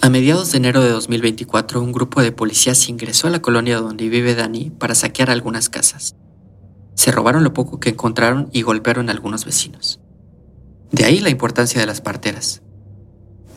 A 0.00 0.10
mediados 0.10 0.50
de 0.50 0.58
enero 0.58 0.82
de 0.82 0.90
2024, 0.90 1.80
un 1.80 1.92
grupo 1.92 2.20
de 2.20 2.32
policías 2.32 2.88
ingresó 2.88 3.28
a 3.28 3.30
la 3.30 3.40
colonia 3.40 3.78
donde 3.78 4.08
vive 4.08 4.34
Dani 4.34 4.70
para 4.70 4.96
saquear 4.96 5.30
algunas 5.30 5.68
casas. 5.68 6.16
Se 6.94 7.12
robaron 7.12 7.44
lo 7.44 7.54
poco 7.54 7.80
que 7.80 7.90
encontraron 7.90 8.50
y 8.52 8.62
golpearon 8.62 9.08
a 9.08 9.12
algunos 9.12 9.44
vecinos. 9.44 10.00
De 10.90 11.04
ahí 11.04 11.20
la 11.20 11.30
importancia 11.30 11.80
de 11.80 11.86
las 11.86 12.00
parteras. 12.00 12.60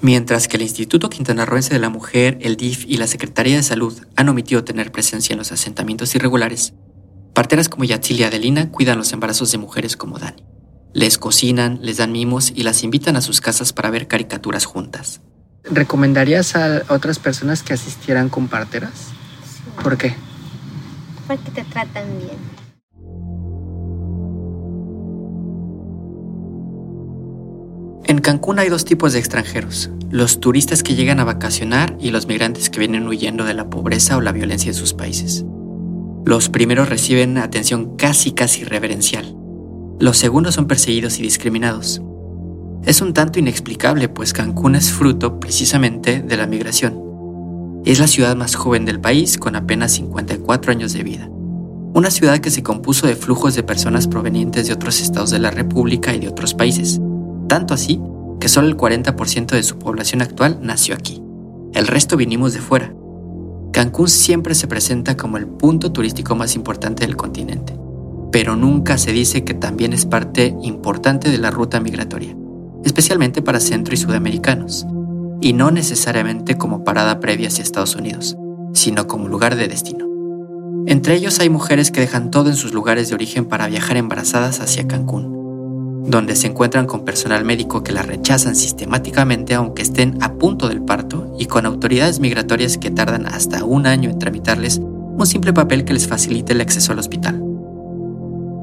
Mientras 0.01 0.47
que 0.47 0.57
el 0.57 0.63
Instituto 0.63 1.09
Quintanarroense 1.09 1.73
de 1.73 1.79
la 1.79 1.89
Mujer, 1.89 2.37
el 2.41 2.55
DIF 2.55 2.85
y 2.87 2.97
la 2.97 3.07
Secretaría 3.07 3.55
de 3.55 3.63
Salud 3.63 3.99
han 4.15 4.29
omitido 4.29 4.63
tener 4.63 4.91
presencia 4.91 5.33
en 5.33 5.39
los 5.39 5.51
asentamientos 5.51 6.13
irregulares, 6.13 6.73
parteras 7.33 7.67
como 7.67 7.83
Yatzil 7.83 8.19
y 8.19 8.23
Adelina 8.23 8.71
cuidan 8.71 8.99
los 8.99 9.11
embarazos 9.11 9.51
de 9.51 9.57
mujeres 9.57 9.97
como 9.97 10.19
Dani. 10.19 10.43
Les 10.97 11.19
cocinan, 11.19 11.77
les 11.83 11.97
dan 11.97 12.11
mimos 12.11 12.51
y 12.55 12.63
las 12.63 12.83
invitan 12.83 13.15
a 13.17 13.21
sus 13.21 13.39
casas 13.39 13.71
para 13.71 13.91
ver 13.91 14.07
caricaturas 14.07 14.65
juntas. 14.65 15.21
¿Recomendarías 15.63 16.55
a 16.55 16.81
otras 16.89 17.19
personas 17.19 17.61
que 17.61 17.73
asistieran 17.73 18.29
con 18.29 18.47
parteras? 18.47 18.93
Sí. 19.45 19.83
¿Por 19.83 19.95
qué? 19.99 20.15
Porque 21.27 21.51
te 21.51 21.63
tratan 21.65 22.17
bien. 22.17 22.37
En 28.07 28.17
Cancún 28.17 28.57
hay 28.57 28.69
dos 28.69 28.83
tipos 28.83 29.13
de 29.13 29.19
extranjeros, 29.19 29.91
los 30.09 30.39
turistas 30.39 30.81
que 30.81 30.95
llegan 30.95 31.19
a 31.19 31.25
vacacionar 31.25 31.95
y 31.99 32.09
los 32.09 32.25
migrantes 32.25 32.71
que 32.71 32.79
vienen 32.79 33.07
huyendo 33.07 33.45
de 33.45 33.53
la 33.53 33.69
pobreza 33.69 34.17
o 34.17 34.21
la 34.21 34.31
violencia 34.31 34.71
de 34.71 34.77
sus 34.79 34.95
países. 34.95 35.45
Los 36.25 36.49
primeros 36.49 36.89
reciben 36.89 37.37
atención 37.37 37.97
casi 37.97 38.31
casi 38.31 38.63
reverencial. 38.63 39.36
Los 39.99 40.17
segundos 40.17 40.53
son 40.53 40.67
perseguidos 40.67 41.17
y 41.17 41.23
discriminados. 41.23 42.01
Es 42.85 43.01
un 43.01 43.13
tanto 43.13 43.39
inexplicable, 43.39 44.09
pues 44.09 44.31
Cancún 44.31 44.75
es 44.75 44.91
fruto 44.91 45.39
precisamente 45.39 46.21
de 46.21 46.37
la 46.37 46.45
migración. 46.45 47.81
Es 47.83 47.99
la 47.99 48.05
ciudad 48.05 48.35
más 48.35 48.55
joven 48.55 48.85
del 48.85 48.99
país, 48.99 49.39
con 49.39 49.55
apenas 49.55 49.93
54 49.93 50.71
años 50.71 50.93
de 50.93 51.03
vida. 51.03 51.27
Una 51.93 52.11
ciudad 52.11 52.37
que 52.37 52.51
se 52.51 52.61
compuso 52.61 53.07
de 53.07 53.15
flujos 53.15 53.55
de 53.55 53.63
personas 53.63 54.07
provenientes 54.07 54.67
de 54.67 54.73
otros 54.73 55.01
estados 55.01 55.31
de 55.31 55.39
la 55.39 55.49
República 55.49 56.13
y 56.13 56.19
de 56.19 56.27
otros 56.27 56.53
países. 56.53 57.01
Tanto 57.47 57.73
así 57.73 57.99
que 58.39 58.49
solo 58.49 58.67
el 58.67 58.77
40% 58.77 59.47
de 59.47 59.63
su 59.63 59.79
población 59.79 60.21
actual 60.21 60.59
nació 60.61 60.93
aquí. 60.93 61.23
El 61.73 61.87
resto 61.87 62.17
vinimos 62.17 62.53
de 62.53 62.59
fuera. 62.59 62.93
Cancún 63.73 64.09
siempre 64.09 64.53
se 64.53 64.67
presenta 64.67 65.17
como 65.17 65.37
el 65.37 65.47
punto 65.47 65.91
turístico 65.91 66.35
más 66.35 66.55
importante 66.55 67.05
del 67.05 67.17
continente, 67.17 67.73
pero 68.31 68.55
nunca 68.55 68.97
se 68.97 69.11
dice 69.11 69.43
que 69.43 69.53
también 69.53 69.93
es 69.93 70.05
parte 70.05 70.55
importante 70.61 71.29
de 71.29 71.37
la 71.37 71.51
ruta 71.51 71.79
migratoria 71.79 72.35
especialmente 72.87 73.41
para 73.41 73.59
centro 73.59 73.93
y 73.93 73.97
sudamericanos, 73.97 74.87
y 75.41 75.53
no 75.53 75.71
necesariamente 75.71 76.57
como 76.57 76.83
parada 76.83 77.19
previa 77.19 77.49
hacia 77.49 77.61
Estados 77.61 77.95
Unidos, 77.95 78.37
sino 78.73 79.07
como 79.07 79.27
lugar 79.27 79.55
de 79.55 79.67
destino. 79.67 80.05
Entre 80.87 81.15
ellos 81.15 81.39
hay 81.39 81.49
mujeres 81.49 81.91
que 81.91 81.99
dejan 81.99 82.31
todo 82.31 82.49
en 82.49 82.55
sus 82.55 82.73
lugares 82.73 83.09
de 83.09 83.15
origen 83.15 83.45
para 83.45 83.67
viajar 83.67 83.97
embarazadas 83.97 84.61
hacia 84.61 84.87
Cancún, 84.87 86.05
donde 86.09 86.35
se 86.37 86.47
encuentran 86.47 86.85
con 86.85 87.03
personal 87.03 87.43
médico 87.43 87.83
que 87.83 87.91
las 87.91 88.07
rechazan 88.07 88.55
sistemáticamente 88.55 89.53
aunque 89.53 89.81
estén 89.81 90.17
a 90.21 90.33
punto 90.35 90.69
del 90.69 90.81
parto 90.81 91.35
y 91.37 91.47
con 91.47 91.65
autoridades 91.65 92.21
migratorias 92.21 92.77
que 92.77 92.89
tardan 92.89 93.25
hasta 93.25 93.65
un 93.65 93.85
año 93.85 94.09
en 94.09 94.17
tramitarles 94.17 94.79
un 94.79 95.25
simple 95.25 95.51
papel 95.51 95.83
que 95.83 95.93
les 95.93 96.07
facilite 96.07 96.53
el 96.53 96.61
acceso 96.61 96.93
al 96.93 96.99
hospital. 96.99 97.46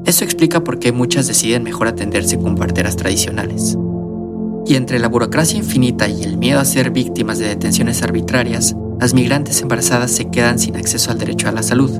Eso 0.05 0.23
explica 0.23 0.63
por 0.63 0.77
qué 0.77 0.91
muchas 0.91 1.25
deciden 1.25 1.63
mejor 1.63 1.87
atenderse 1.87 2.37
con 2.37 2.55
parteras 2.55 2.95
tradicionales. 2.95 3.75
Y 4.67 4.75
entre 4.75 4.99
la 4.99 5.07
burocracia 5.07 5.57
infinita 5.57 6.07
y 6.07 6.23
el 6.23 6.37
miedo 6.37 6.59
a 6.59 6.65
ser 6.65 6.91
víctimas 6.91 7.39
de 7.39 7.47
detenciones 7.47 8.03
arbitrarias, 8.03 8.75
las 8.99 9.15
migrantes 9.15 9.61
embarazadas 9.61 10.11
se 10.11 10.29
quedan 10.29 10.59
sin 10.59 10.75
acceso 10.75 11.09
al 11.09 11.17
derecho 11.17 11.49
a 11.49 11.51
la 11.51 11.63
salud. 11.63 11.91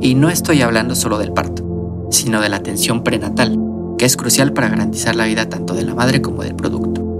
Y 0.00 0.16
no 0.16 0.28
estoy 0.28 0.62
hablando 0.62 0.96
solo 0.96 1.18
del 1.18 1.32
parto, 1.32 2.08
sino 2.10 2.40
de 2.40 2.48
la 2.48 2.56
atención 2.56 3.04
prenatal, 3.04 3.58
que 3.96 4.06
es 4.06 4.16
crucial 4.16 4.52
para 4.52 4.68
garantizar 4.68 5.14
la 5.14 5.26
vida 5.26 5.48
tanto 5.48 5.74
de 5.74 5.82
la 5.82 5.94
madre 5.94 6.20
como 6.20 6.42
del 6.42 6.56
producto. 6.56 7.11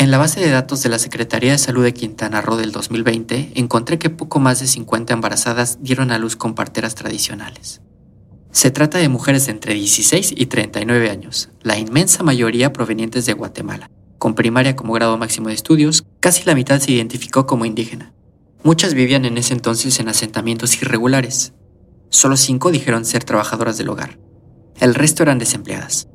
En 0.00 0.10
la 0.10 0.16
base 0.16 0.40
de 0.40 0.48
datos 0.48 0.82
de 0.82 0.88
la 0.88 0.98
Secretaría 0.98 1.52
de 1.52 1.58
Salud 1.58 1.84
de 1.84 1.92
Quintana 1.92 2.40
Roo 2.40 2.56
del 2.56 2.72
2020 2.72 3.52
encontré 3.56 3.98
que 3.98 4.08
poco 4.08 4.40
más 4.40 4.58
de 4.58 4.66
50 4.66 5.12
embarazadas 5.12 5.76
dieron 5.82 6.10
a 6.10 6.18
luz 6.18 6.36
con 6.36 6.54
parteras 6.54 6.94
tradicionales. 6.94 7.82
Se 8.50 8.70
trata 8.70 8.96
de 8.96 9.10
mujeres 9.10 9.44
de 9.44 9.52
entre 9.52 9.74
16 9.74 10.32
y 10.34 10.46
39 10.46 11.10
años, 11.10 11.50
la 11.60 11.78
inmensa 11.78 12.22
mayoría 12.22 12.72
provenientes 12.72 13.26
de 13.26 13.34
Guatemala. 13.34 13.90
Con 14.16 14.34
primaria 14.34 14.74
como 14.74 14.94
grado 14.94 15.18
máximo 15.18 15.48
de 15.48 15.54
estudios, 15.54 16.02
casi 16.18 16.44
la 16.44 16.54
mitad 16.54 16.80
se 16.80 16.92
identificó 16.92 17.44
como 17.44 17.66
indígena. 17.66 18.14
Muchas 18.62 18.94
vivían 18.94 19.26
en 19.26 19.36
ese 19.36 19.52
entonces 19.52 20.00
en 20.00 20.08
asentamientos 20.08 20.80
irregulares. 20.80 21.52
Solo 22.08 22.38
cinco 22.38 22.70
dijeron 22.70 23.04
ser 23.04 23.24
trabajadoras 23.24 23.76
del 23.76 23.90
hogar. 23.90 24.18
El 24.80 24.94
resto 24.94 25.24
eran 25.24 25.38
desempleadas. 25.38 26.08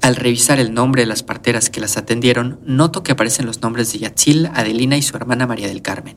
Al 0.00 0.16
revisar 0.16 0.60
el 0.60 0.72
nombre 0.74 1.02
de 1.02 1.06
las 1.06 1.22
parteras 1.22 1.70
que 1.70 1.80
las 1.80 1.96
atendieron, 1.96 2.60
noto 2.64 3.02
que 3.02 3.12
aparecen 3.12 3.46
los 3.46 3.62
nombres 3.62 3.92
de 3.92 3.98
Yatzil, 3.98 4.46
Adelina 4.46 4.96
y 4.96 5.02
su 5.02 5.16
hermana 5.16 5.46
María 5.46 5.66
del 5.66 5.82
Carmen. 5.82 6.16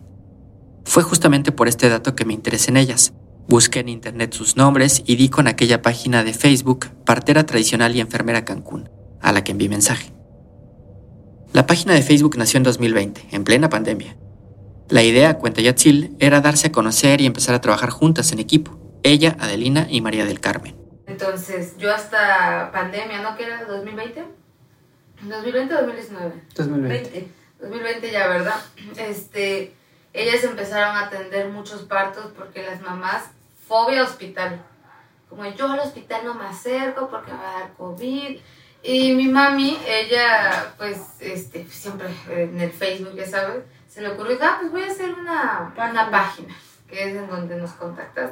Fue 0.85 1.03
justamente 1.03 1.51
por 1.51 1.67
este 1.67 1.89
dato 1.89 2.15
que 2.15 2.25
me 2.25 2.33
interesé 2.33 2.69
en 2.69 2.77
ellas. 2.77 3.13
Busqué 3.47 3.79
en 3.79 3.89
internet 3.89 4.33
sus 4.33 4.55
nombres 4.55 5.03
y 5.05 5.15
di 5.15 5.29
con 5.29 5.47
aquella 5.47 5.81
página 5.81 6.23
de 6.23 6.33
Facebook 6.33 6.87
Partera 7.05 7.45
Tradicional 7.45 7.95
y 7.95 8.01
Enfermera 8.01 8.45
Cancún, 8.45 8.89
a 9.19 9.31
la 9.31 9.43
que 9.43 9.51
envié 9.51 9.67
mensaje. 9.67 10.13
La 11.51 11.65
página 11.65 11.93
de 11.93 12.03
Facebook 12.03 12.37
nació 12.37 12.57
en 12.57 12.63
2020, 12.63 13.27
en 13.31 13.43
plena 13.43 13.69
pandemia. 13.69 14.15
La 14.89 15.03
idea, 15.03 15.37
cuenta 15.37 15.61
Yatzil, 15.61 16.15
era 16.19 16.39
darse 16.39 16.67
a 16.67 16.71
conocer 16.71 17.19
y 17.19 17.25
empezar 17.25 17.55
a 17.55 17.61
trabajar 17.61 17.89
juntas 17.89 18.31
en 18.31 18.39
equipo, 18.39 18.77
ella, 19.03 19.35
Adelina 19.39 19.87
y 19.89 20.01
María 20.01 20.25
del 20.25 20.39
Carmen. 20.39 20.80
Entonces, 21.21 21.77
yo 21.77 21.93
hasta 21.93 22.71
pandemia, 22.71 23.21
¿no? 23.21 23.37
¿Qué 23.37 23.43
era? 23.43 23.67
¿2020? 23.67 24.25
¿2020 25.23 25.71
o 25.71 25.85
2019? 25.85 26.43
2020. 26.55 27.27
2020 27.59 28.11
ya, 28.11 28.27
¿verdad? 28.27 28.55
Este, 28.97 29.71
ellas 30.13 30.43
empezaron 30.43 30.95
a 30.95 31.05
atender 31.05 31.49
muchos 31.49 31.83
partos 31.83 32.31
porque 32.35 32.63
las 32.63 32.81
mamás, 32.81 33.25
fobia 33.67 34.01
hospital. 34.01 34.63
Como 35.29 35.45
yo 35.45 35.71
al 35.71 35.81
hospital 35.81 36.25
no 36.25 36.33
me 36.33 36.45
acerco 36.45 37.07
porque 37.07 37.31
me 37.31 37.37
va 37.37 37.49
a 37.49 37.59
dar 37.59 37.73
COVID. 37.73 38.39
Y 38.81 39.13
mi 39.13 39.27
mami, 39.27 39.77
ella, 39.87 40.73
pues, 40.79 40.97
este, 41.19 41.67
siempre 41.67 42.07
en 42.29 42.59
el 42.59 42.71
Facebook, 42.71 43.13
ya 43.15 43.27
sabes, 43.27 43.63
se 43.87 44.01
le 44.01 44.09
ocurrió, 44.09 44.39
ah, 44.41 44.57
pues 44.59 44.71
voy 44.71 44.81
a 44.81 44.87
hacer 44.87 45.13
una, 45.13 45.71
una 45.77 46.09
página, 46.09 46.55
que 46.87 47.11
es 47.11 47.15
en 47.15 47.27
donde 47.27 47.57
nos 47.57 47.73
contactas. 47.73 48.31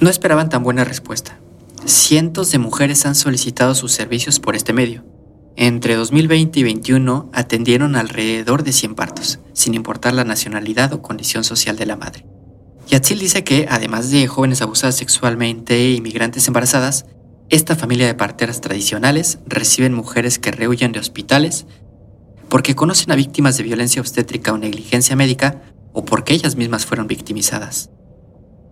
No 0.00 0.10
esperaban 0.10 0.48
tan 0.48 0.64
buena 0.64 0.82
respuesta. 0.82 1.38
Cientos 1.84 2.50
de 2.50 2.58
mujeres 2.58 3.06
han 3.06 3.14
solicitado 3.14 3.74
sus 3.74 3.92
servicios 3.92 4.40
por 4.40 4.56
este 4.56 4.72
medio. 4.72 5.04
Entre 5.56 5.94
2020 5.94 6.60
y 6.60 6.62
2021 6.62 7.30
atendieron 7.32 7.96
alrededor 7.96 8.62
de 8.62 8.72
100 8.72 8.94
partos, 8.94 9.40
sin 9.52 9.74
importar 9.74 10.14
la 10.14 10.24
nacionalidad 10.24 10.92
o 10.92 11.02
condición 11.02 11.44
social 11.44 11.76
de 11.76 11.86
la 11.86 11.96
madre. 11.96 12.24
Yatzil 12.88 13.18
dice 13.18 13.44
que, 13.44 13.66
además 13.70 14.10
de 14.10 14.26
jóvenes 14.26 14.62
abusadas 14.62 14.96
sexualmente 14.96 15.74
e 15.76 15.92
inmigrantes 15.92 16.46
embarazadas, 16.48 17.06
esta 17.48 17.76
familia 17.76 18.06
de 18.06 18.14
parteras 18.14 18.60
tradicionales 18.60 19.38
reciben 19.46 19.94
mujeres 19.94 20.38
que 20.38 20.50
rehuyen 20.50 20.92
de 20.92 21.00
hospitales 21.00 21.66
porque 22.48 22.74
conocen 22.74 23.12
a 23.12 23.16
víctimas 23.16 23.56
de 23.56 23.64
violencia 23.64 24.00
obstétrica 24.00 24.52
o 24.52 24.58
negligencia 24.58 25.16
médica 25.16 25.62
o 25.92 26.04
porque 26.04 26.34
ellas 26.34 26.56
mismas 26.56 26.86
fueron 26.86 27.06
victimizadas. 27.06 27.90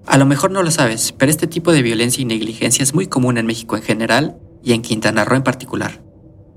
A 0.06 0.18
lo 0.18 0.26
mejor 0.26 0.52
no 0.52 0.62
lo 0.62 0.70
sabes, 0.70 1.12
pero 1.12 1.30
este 1.30 1.48
tipo 1.48 1.72
de 1.72 1.82
violencia 1.82 2.22
y 2.22 2.24
negligencia 2.24 2.82
es 2.82 2.94
muy 2.94 3.08
común 3.08 3.38
en 3.38 3.46
México 3.46 3.76
en 3.76 3.82
general 3.82 4.38
y 4.62 4.72
en 4.72 4.82
Quintana 4.82 5.24
Roo 5.24 5.36
en 5.36 5.42
particular. 5.42 6.02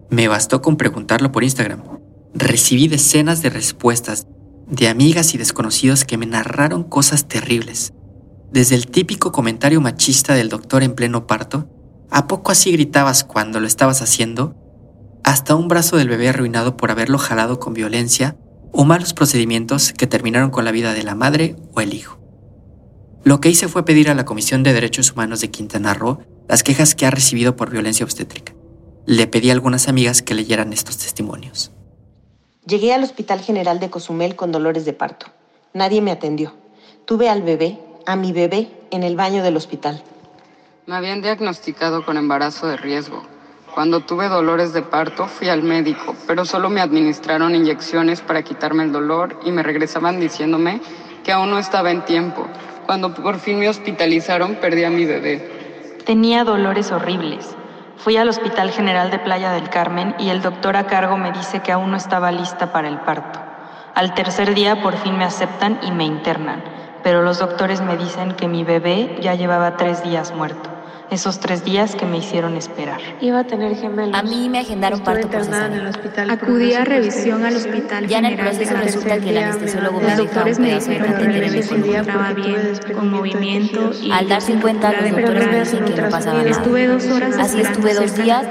Me 0.09 0.27
bastó 0.27 0.61
con 0.61 0.77
preguntarlo 0.77 1.31
por 1.31 1.43
Instagram. 1.43 1.81
Recibí 2.33 2.87
decenas 2.87 3.41
de 3.41 3.49
respuestas 3.49 4.27
de 4.69 4.87
amigas 4.87 5.33
y 5.33 5.39
desconocidos 5.39 6.05
que 6.05 6.17
me 6.17 6.27
narraron 6.27 6.83
cosas 6.83 7.27
terribles. 7.27 7.93
Desde 8.51 8.75
el 8.75 8.87
típico 8.87 9.31
comentario 9.31 9.81
machista 9.81 10.35
del 10.35 10.49
doctor 10.49 10.83
en 10.83 10.93
pleno 10.93 11.25
parto, 11.25 11.67
¿a 12.11 12.27
poco 12.27 12.51
así 12.51 12.71
gritabas 12.71 13.23
cuando 13.23 13.59
lo 13.59 13.67
estabas 13.67 14.01
haciendo? 14.03 14.55
Hasta 15.23 15.55
un 15.55 15.67
brazo 15.67 15.97
del 15.97 16.09
bebé 16.09 16.29
arruinado 16.29 16.77
por 16.77 16.91
haberlo 16.91 17.17
jalado 17.17 17.59
con 17.59 17.73
violencia 17.73 18.37
o 18.71 18.85
malos 18.85 19.13
procedimientos 19.13 19.91
que 19.93 20.07
terminaron 20.07 20.51
con 20.51 20.65
la 20.65 20.71
vida 20.71 20.93
de 20.93 21.03
la 21.03 21.15
madre 21.15 21.55
o 21.73 21.81
el 21.81 21.93
hijo. 21.93 22.18
Lo 23.23 23.41
que 23.41 23.49
hice 23.49 23.67
fue 23.67 23.85
pedir 23.85 24.09
a 24.09 24.15
la 24.15 24.25
Comisión 24.25 24.63
de 24.63 24.73
Derechos 24.73 25.11
Humanos 25.11 25.41
de 25.41 25.51
Quintana 25.51 25.93
Roo 25.93 26.19
las 26.47 26.63
quejas 26.63 26.95
que 26.95 27.05
ha 27.05 27.11
recibido 27.11 27.55
por 27.55 27.69
violencia 27.69 28.03
obstétrica. 28.03 28.53
Le 29.05 29.27
pedí 29.27 29.49
a 29.49 29.53
algunas 29.53 29.87
amigas 29.87 30.21
que 30.21 30.33
leyeran 30.33 30.73
estos 30.73 30.97
testimonios. 30.97 31.71
Llegué 32.65 32.93
al 32.93 33.03
Hospital 33.03 33.41
General 33.41 33.79
de 33.79 33.89
Cozumel 33.89 34.35
con 34.35 34.51
dolores 34.51 34.85
de 34.85 34.93
parto. 34.93 35.27
Nadie 35.73 36.01
me 36.01 36.11
atendió. 36.11 36.53
Tuve 37.05 37.29
al 37.29 37.41
bebé, 37.41 37.79
a 38.05 38.15
mi 38.15 38.31
bebé, 38.31 38.71
en 38.91 39.03
el 39.03 39.15
baño 39.15 39.43
del 39.43 39.57
hospital. 39.57 40.03
Me 40.85 40.95
habían 40.95 41.21
diagnosticado 41.21 42.05
con 42.05 42.17
embarazo 42.17 42.67
de 42.67 42.77
riesgo. 42.77 43.23
Cuando 43.73 44.01
tuve 44.01 44.27
dolores 44.27 44.73
de 44.73 44.81
parto 44.81 45.27
fui 45.27 45.49
al 45.49 45.61
médico, 45.61 46.15
pero 46.25 46.45
solo 46.45 46.69
me 46.69 46.81
administraron 46.81 47.53
inyecciones 47.53 48.21
para 48.21 48.43
quitarme 48.43 48.83
el 48.83 48.91
dolor 48.91 49.39
y 49.45 49.51
me 49.51 49.61
regresaban 49.61 50.19
diciéndome 50.19 50.81
que 51.23 51.31
aún 51.31 51.51
no 51.51 51.59
estaba 51.59 51.91
en 51.91 52.03
tiempo, 52.05 52.47
cuando 52.89 53.13
por 53.13 53.37
fin 53.37 53.59
me 53.59 53.69
hospitalizaron, 53.69 54.55
perdí 54.55 54.83
a 54.83 54.89
mi 54.89 55.05
bebé. 55.05 55.95
Tenía 56.07 56.43
dolores 56.43 56.91
horribles. 56.91 57.55
Fui 57.97 58.17
al 58.17 58.29
Hospital 58.29 58.71
General 58.71 59.11
de 59.11 59.19
Playa 59.19 59.51
del 59.51 59.69
Carmen 59.69 60.15
y 60.17 60.29
el 60.29 60.41
doctor 60.41 60.75
a 60.75 60.87
cargo 60.87 61.15
me 61.15 61.31
dice 61.31 61.59
que 61.59 61.71
aún 61.71 61.91
no 61.91 61.97
estaba 61.97 62.31
lista 62.31 62.71
para 62.73 62.87
el 62.87 62.97
parto. 63.01 63.39
Al 63.93 64.15
tercer 64.15 64.55
día 64.55 64.81
por 64.81 64.97
fin 64.97 65.19
me 65.19 65.23
aceptan 65.23 65.79
y 65.83 65.91
me 65.91 66.03
internan, 66.03 66.63
pero 67.03 67.21
los 67.21 67.37
doctores 67.37 67.79
me 67.81 67.95
dicen 67.95 68.31
que 68.31 68.47
mi 68.47 68.63
bebé 68.63 69.17
ya 69.21 69.35
llevaba 69.35 69.77
tres 69.77 70.01
días 70.03 70.33
muerto 70.33 70.78
esos 71.11 71.39
tres 71.39 71.63
días 71.63 71.95
que 71.95 72.05
me 72.05 72.17
hicieron 72.17 72.55
esperar. 72.55 72.99
Iba 73.21 73.39
a 73.39 73.43
tener 73.43 73.75
gemelos. 73.75 74.15
A 74.15 74.23
mí 74.23 74.49
me 74.49 74.59
agendaron 74.59 75.01
parto 75.01 75.29
por 75.29 75.41
En 75.41 75.73
el 75.73 75.87
hospital 75.87 76.29
Acudí 76.29 76.73
a 76.73 76.85
revisión 76.85 77.43
al 77.43 77.55
hospital 77.55 78.07
Ya 78.07 78.19
en 78.19 78.25
el 78.25 78.35
proceso 78.35 78.75
resulta 78.75 79.19
que 79.19 79.29
el 79.29 79.37
anestesiólogo 79.37 79.99
me 79.99 80.15
dijo 80.15 80.39
un 80.39 80.61
me 80.61 80.75
dicen 80.75 81.01
que 81.01 81.49
me 81.49 81.57
encontraba 81.59 82.33
bien, 82.33 82.79
con 82.95 83.09
movimiento 83.09 83.91
y... 84.01 84.11
Al 84.11 84.27
darse 84.27 84.53
cuenta, 84.55 84.91
los 84.91 85.11
doctores 85.11 85.47
me 85.47 85.59
dicen 85.59 85.85
que 85.85 86.01
no 86.01 86.09
pasaba 86.09 86.37
nada. 86.39 86.49
Estuve 86.49 86.87
dos 86.87 87.05
horas 87.05 87.35
Así 87.37 87.61
estuve 87.61 87.93
dos 87.93 88.15
días. 88.15 88.45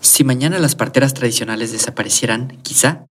Si 0.00 0.24
mañana 0.24 0.58
las 0.58 0.74
parteras 0.74 1.14
tradicionales 1.14 1.72
desaparecieran, 1.72 2.58
quizá, 2.62 3.06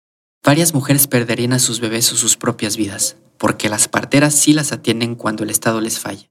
varias 0.45 0.75
mujeres 0.75 1.07
perderían 1.07 1.53
a 1.53 1.59
sus 1.59 1.81
bebés 1.81 2.13
o 2.13 2.17
sus 2.17 2.37
propias 2.37 2.77
vidas, 2.77 3.17
porque 3.39 3.69
las 3.69 3.89
parteras 3.89 4.35
sí 4.35 4.53
las 4.53 4.73
atienden 4.73 5.15
cuando 5.15 5.45
el 5.45 5.51
Estado 5.51 5.81
les 5.81 5.99
falla. 5.99 6.31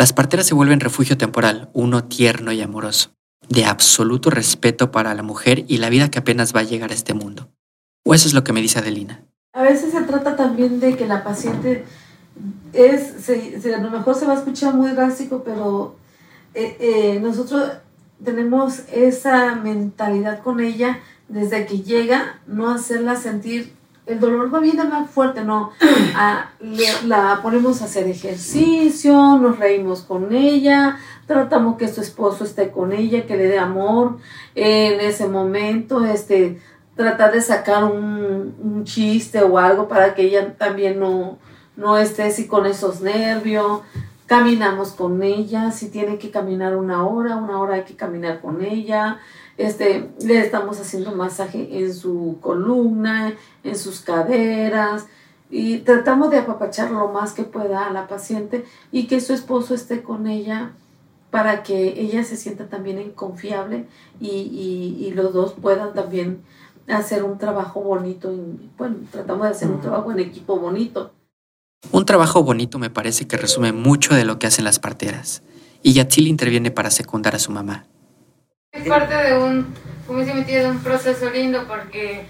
Las 0.00 0.14
parteras 0.14 0.46
se 0.46 0.54
vuelven 0.54 0.80
refugio 0.80 1.18
temporal, 1.18 1.68
uno 1.74 2.04
tierno 2.04 2.52
y 2.52 2.62
amoroso, 2.62 3.10
de 3.50 3.66
absoluto 3.66 4.30
respeto 4.30 4.90
para 4.90 5.14
la 5.14 5.22
mujer 5.22 5.66
y 5.68 5.76
la 5.76 5.90
vida 5.90 6.10
que 6.10 6.18
apenas 6.18 6.56
va 6.56 6.60
a 6.60 6.62
llegar 6.62 6.90
a 6.90 6.94
este 6.94 7.12
mundo. 7.12 7.50
O 8.06 8.14
eso 8.14 8.26
es 8.26 8.32
lo 8.32 8.42
que 8.42 8.54
me 8.54 8.62
dice 8.62 8.78
Adelina. 8.78 9.26
A 9.52 9.60
veces 9.60 9.92
se 9.92 10.00
trata 10.00 10.36
también 10.36 10.80
de 10.80 10.96
que 10.96 11.06
la 11.06 11.22
paciente 11.22 11.84
es, 12.72 13.28
a 13.28 13.78
lo 13.82 13.90
mejor 13.90 14.14
se 14.14 14.24
va 14.24 14.32
a 14.32 14.36
escuchar 14.38 14.72
muy 14.72 14.90
drástico, 14.92 15.42
pero 15.44 15.96
eh, 16.54 16.78
eh, 16.80 17.20
nosotros 17.20 17.70
tenemos 18.24 18.78
esa 18.90 19.54
mentalidad 19.56 20.42
con 20.42 20.60
ella 20.60 20.98
desde 21.28 21.66
que 21.66 21.82
llega, 21.82 22.40
no 22.46 22.70
hacerla 22.70 23.16
sentir 23.16 23.74
el 24.10 24.18
dolor 24.18 24.52
va 24.52 24.58
bien 24.58 24.76
más 24.76 25.08
fuerte, 25.08 25.44
no. 25.44 25.70
Ah, 26.16 26.50
la 27.06 27.38
ponemos 27.40 27.80
a 27.80 27.84
hacer 27.84 28.08
ejercicio, 28.08 29.38
nos 29.38 29.58
reímos 29.58 30.02
con 30.02 30.34
ella, 30.34 30.98
tratamos 31.26 31.76
que 31.76 31.88
su 31.88 32.00
esposo 32.00 32.44
esté 32.44 32.70
con 32.70 32.92
ella, 32.92 33.26
que 33.26 33.36
le 33.36 33.46
dé 33.46 33.58
amor 33.58 34.18
en 34.54 35.00
ese 35.00 35.28
momento, 35.28 36.04
este, 36.04 36.60
tratar 36.96 37.32
de 37.32 37.40
sacar 37.40 37.84
un, 37.84 38.54
un 38.60 38.84
chiste 38.84 39.40
o 39.42 39.56
algo 39.56 39.88
para 39.88 40.14
que 40.14 40.22
ella 40.22 40.54
también 40.54 40.98
no, 40.98 41.38
no 41.76 41.96
esté 41.96 42.24
así 42.24 42.48
con 42.48 42.66
esos 42.66 43.00
nervios. 43.00 43.82
Caminamos 44.26 44.90
con 44.92 45.22
ella, 45.22 45.70
si 45.70 45.90
tiene 45.90 46.18
que 46.18 46.30
caminar 46.30 46.76
una 46.76 47.06
hora, 47.06 47.36
una 47.36 47.58
hora 47.60 47.76
hay 47.76 47.84
que 47.84 47.96
caminar 47.96 48.40
con 48.40 48.62
ella 48.64 49.20
este, 49.60 50.08
le 50.22 50.40
estamos 50.40 50.80
haciendo 50.80 51.14
masaje 51.14 51.68
en 51.78 51.92
su 51.92 52.38
columna, 52.40 53.34
en 53.62 53.76
sus 53.76 54.00
caderas 54.00 55.06
y 55.50 55.78
tratamos 55.78 56.30
de 56.30 56.38
apapachar 56.38 56.90
lo 56.90 57.08
más 57.08 57.32
que 57.32 57.44
pueda 57.44 57.86
a 57.86 57.92
la 57.92 58.08
paciente 58.08 58.64
y 58.90 59.06
que 59.06 59.20
su 59.20 59.34
esposo 59.34 59.74
esté 59.74 60.02
con 60.02 60.26
ella 60.26 60.72
para 61.30 61.62
que 61.62 62.00
ella 62.00 62.24
se 62.24 62.36
sienta 62.36 62.68
también 62.68 63.10
confiable 63.12 63.86
y, 64.18 64.28
y, 64.28 65.04
y 65.06 65.12
los 65.12 65.32
dos 65.34 65.52
puedan 65.52 65.92
también 65.92 66.42
hacer 66.88 67.22
un 67.22 67.38
trabajo 67.38 67.82
bonito. 67.82 68.32
Y, 68.32 68.70
bueno, 68.78 68.96
tratamos 69.10 69.44
de 69.44 69.50
hacer 69.50 69.70
un 69.70 69.80
trabajo 69.80 70.10
en 70.10 70.20
equipo 70.20 70.58
bonito. 70.58 71.12
Un 71.92 72.04
trabajo 72.06 72.42
bonito 72.42 72.78
me 72.78 72.90
parece 72.90 73.26
que 73.26 73.36
resume 73.36 73.72
mucho 73.72 74.14
de 74.14 74.24
lo 74.24 74.38
que 74.38 74.46
hacen 74.46 74.64
las 74.64 74.78
parteras. 74.78 75.42
Y 75.82 75.92
Yatzil 75.92 76.28
interviene 76.28 76.70
para 76.70 76.90
secundar 76.90 77.34
a 77.34 77.38
su 77.38 77.52
mamá. 77.52 77.89
Es 78.72 78.86
parte 78.86 79.14
de 79.14 79.36
un, 79.36 79.74
como 80.06 80.20
de 80.20 80.66
un 80.70 80.78
proceso 80.78 81.28
lindo 81.28 81.66
porque 81.66 82.28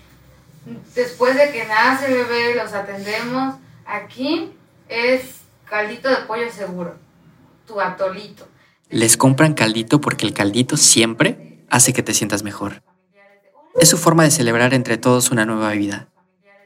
después 0.94 1.36
de 1.36 1.52
que 1.52 1.66
nace 1.66 2.06
el 2.06 2.14
bebé, 2.14 2.54
los 2.54 2.72
atendemos. 2.72 3.56
Aquí 3.84 4.50
es 4.88 5.40
caldito 5.66 6.08
de 6.08 6.16
pollo 6.26 6.50
seguro, 6.50 6.96
tu 7.66 7.78
atolito. 7.78 8.48
Les 8.88 9.18
compran 9.18 9.52
caldito 9.52 10.00
porque 10.00 10.26
el 10.26 10.32
caldito 10.32 10.78
siempre 10.78 11.58
hace 11.68 11.92
que 11.92 12.02
te 12.02 12.14
sientas 12.14 12.42
mejor. 12.42 12.82
Es 13.78 13.90
su 13.90 13.98
forma 13.98 14.24
de 14.24 14.30
celebrar 14.30 14.72
entre 14.72 14.96
todos 14.96 15.30
una 15.30 15.44
nueva 15.44 15.70
vida. 15.72 16.08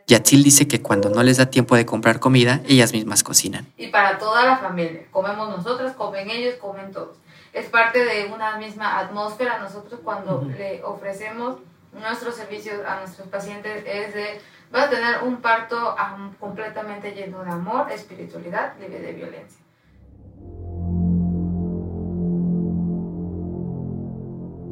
Yatzil 0.07 0.45
dice 0.45 0.69
que 0.69 0.83
cuando 0.83 1.11
no 1.11 1.23
les 1.23 1.39
da 1.39 1.47
tiempo 1.47 1.75
de 1.75 1.85
comprar 1.85 2.21
comida, 2.21 2.61
ellas 2.69 2.93
mismas 2.93 3.23
cocinan. 3.25 3.67
Y 3.77 3.89
para 3.89 4.19
toda 4.19 4.45
la 4.45 4.59
familia. 4.59 5.07
Comemos 5.11 5.49
nosotras, 5.49 5.95
comen 5.95 6.31
ellos, 6.31 6.55
comen 6.61 6.93
todos. 6.93 7.17
Es 7.55 7.67
parte 7.67 8.05
de 8.05 8.33
una 8.35 8.59
misma 8.59 8.99
atmósfera. 8.99 9.59
Nosotros 9.59 10.01
cuando 10.03 10.43
le 10.59 10.83
ofrecemos 10.83 11.59
nuestros 11.93 12.35
servicios 12.35 12.85
a 12.85 12.99
nuestros 12.99 13.29
pacientes 13.29 13.85
es 13.87 14.13
de, 14.13 14.41
va 14.75 14.83
a 14.83 14.91
tener 14.91 15.23
un 15.23 15.37
parto 15.37 15.95
completamente 16.41 17.13
lleno 17.13 17.45
de 17.45 17.51
amor, 17.53 17.93
espiritualidad, 17.93 18.75
libre 18.81 19.01
de 19.01 19.13
violencia. 19.13 19.61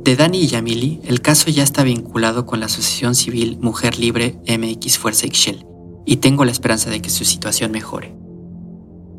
De 0.03 0.17
Dani 0.17 0.41
y 0.41 0.49
Yamili, 0.49 1.01
el 1.05 1.23
caso 1.23 1.49
ya 1.51 1.63
está 1.63 1.85
vinculado 1.85 2.45
con 2.47 2.59
la 2.59 2.67
Asociación 2.67 3.15
Civil 3.15 3.59
Mujer 3.61 4.01
Libre 4.01 4.41
MX 4.49 4.99
Fuerza 4.99 5.27
Ixchel, 5.27 5.65
y 6.05 6.17
tengo 6.17 6.45
la 6.45 6.51
esperanza 6.51 6.91
de 6.91 7.01
que 7.01 7.11
su 7.11 7.25
situación 7.25 7.71
mejore. 7.71 8.22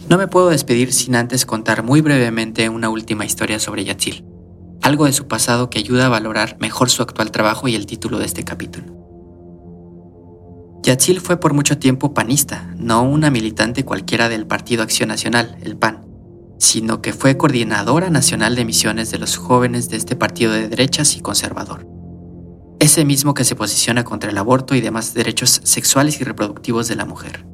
No 0.09 0.17
me 0.17 0.27
puedo 0.27 0.49
despedir 0.49 0.91
sin 0.91 1.15
antes 1.15 1.45
contar 1.45 1.81
muy 1.81 2.01
brevemente 2.01 2.67
una 2.69 2.89
última 2.89 3.25
historia 3.25 3.57
sobre 3.59 3.85
Yatzil, 3.85 4.25
algo 4.81 5.05
de 5.05 5.13
su 5.13 5.27
pasado 5.27 5.69
que 5.69 5.79
ayuda 5.79 6.07
a 6.07 6.09
valorar 6.09 6.57
mejor 6.59 6.89
su 6.89 7.01
actual 7.01 7.31
trabajo 7.31 7.69
y 7.69 7.75
el 7.75 7.85
título 7.85 8.19
de 8.19 8.25
este 8.25 8.43
capítulo. 8.43 8.85
Yatzil 10.83 11.21
fue 11.21 11.39
por 11.39 11.53
mucho 11.53 11.77
tiempo 11.77 12.13
panista, 12.13 12.73
no 12.77 13.03
una 13.03 13.31
militante 13.31 13.85
cualquiera 13.85 14.27
del 14.27 14.45
Partido 14.45 14.83
Acción 14.83 15.07
Nacional, 15.07 15.57
el 15.63 15.77
PAN, 15.77 16.05
sino 16.59 17.01
que 17.01 17.13
fue 17.13 17.37
coordinadora 17.37 18.09
nacional 18.09 18.55
de 18.55 18.65
misiones 18.65 19.09
de 19.09 19.19
los 19.19 19.37
jóvenes 19.37 19.89
de 19.89 19.95
este 19.95 20.17
partido 20.17 20.51
de 20.51 20.67
derechas 20.67 21.15
y 21.15 21.21
conservador. 21.21 21.87
Ese 22.79 23.05
mismo 23.05 23.33
que 23.33 23.45
se 23.45 23.55
posiciona 23.55 24.03
contra 24.03 24.29
el 24.29 24.37
aborto 24.37 24.75
y 24.75 24.81
demás 24.81 25.13
derechos 25.13 25.61
sexuales 25.63 26.19
y 26.19 26.25
reproductivos 26.25 26.89
de 26.89 26.97
la 26.97 27.05
mujer. 27.05 27.45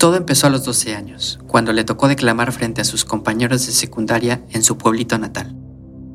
Todo 0.00 0.16
empezó 0.16 0.46
a 0.46 0.50
los 0.50 0.64
12 0.64 0.96
años, 0.96 1.38
cuando 1.46 1.74
le 1.74 1.84
tocó 1.84 2.08
declamar 2.08 2.52
frente 2.52 2.80
a 2.80 2.84
sus 2.84 3.04
compañeros 3.04 3.66
de 3.66 3.72
secundaria 3.72 4.42
en 4.48 4.64
su 4.64 4.78
pueblito 4.78 5.18
natal. 5.18 5.54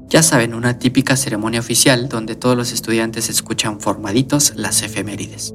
Ya 0.10 0.24
saben, 0.24 0.56
una 0.56 0.80
típica 0.80 1.16
ceremonia 1.16 1.60
oficial 1.60 2.10
donde 2.10 2.36
todos 2.36 2.58
los 2.58 2.72
estudiantes 2.72 3.30
escuchan 3.30 3.80
formaditos 3.80 4.54
las 4.56 4.82
efemérides. 4.82 5.54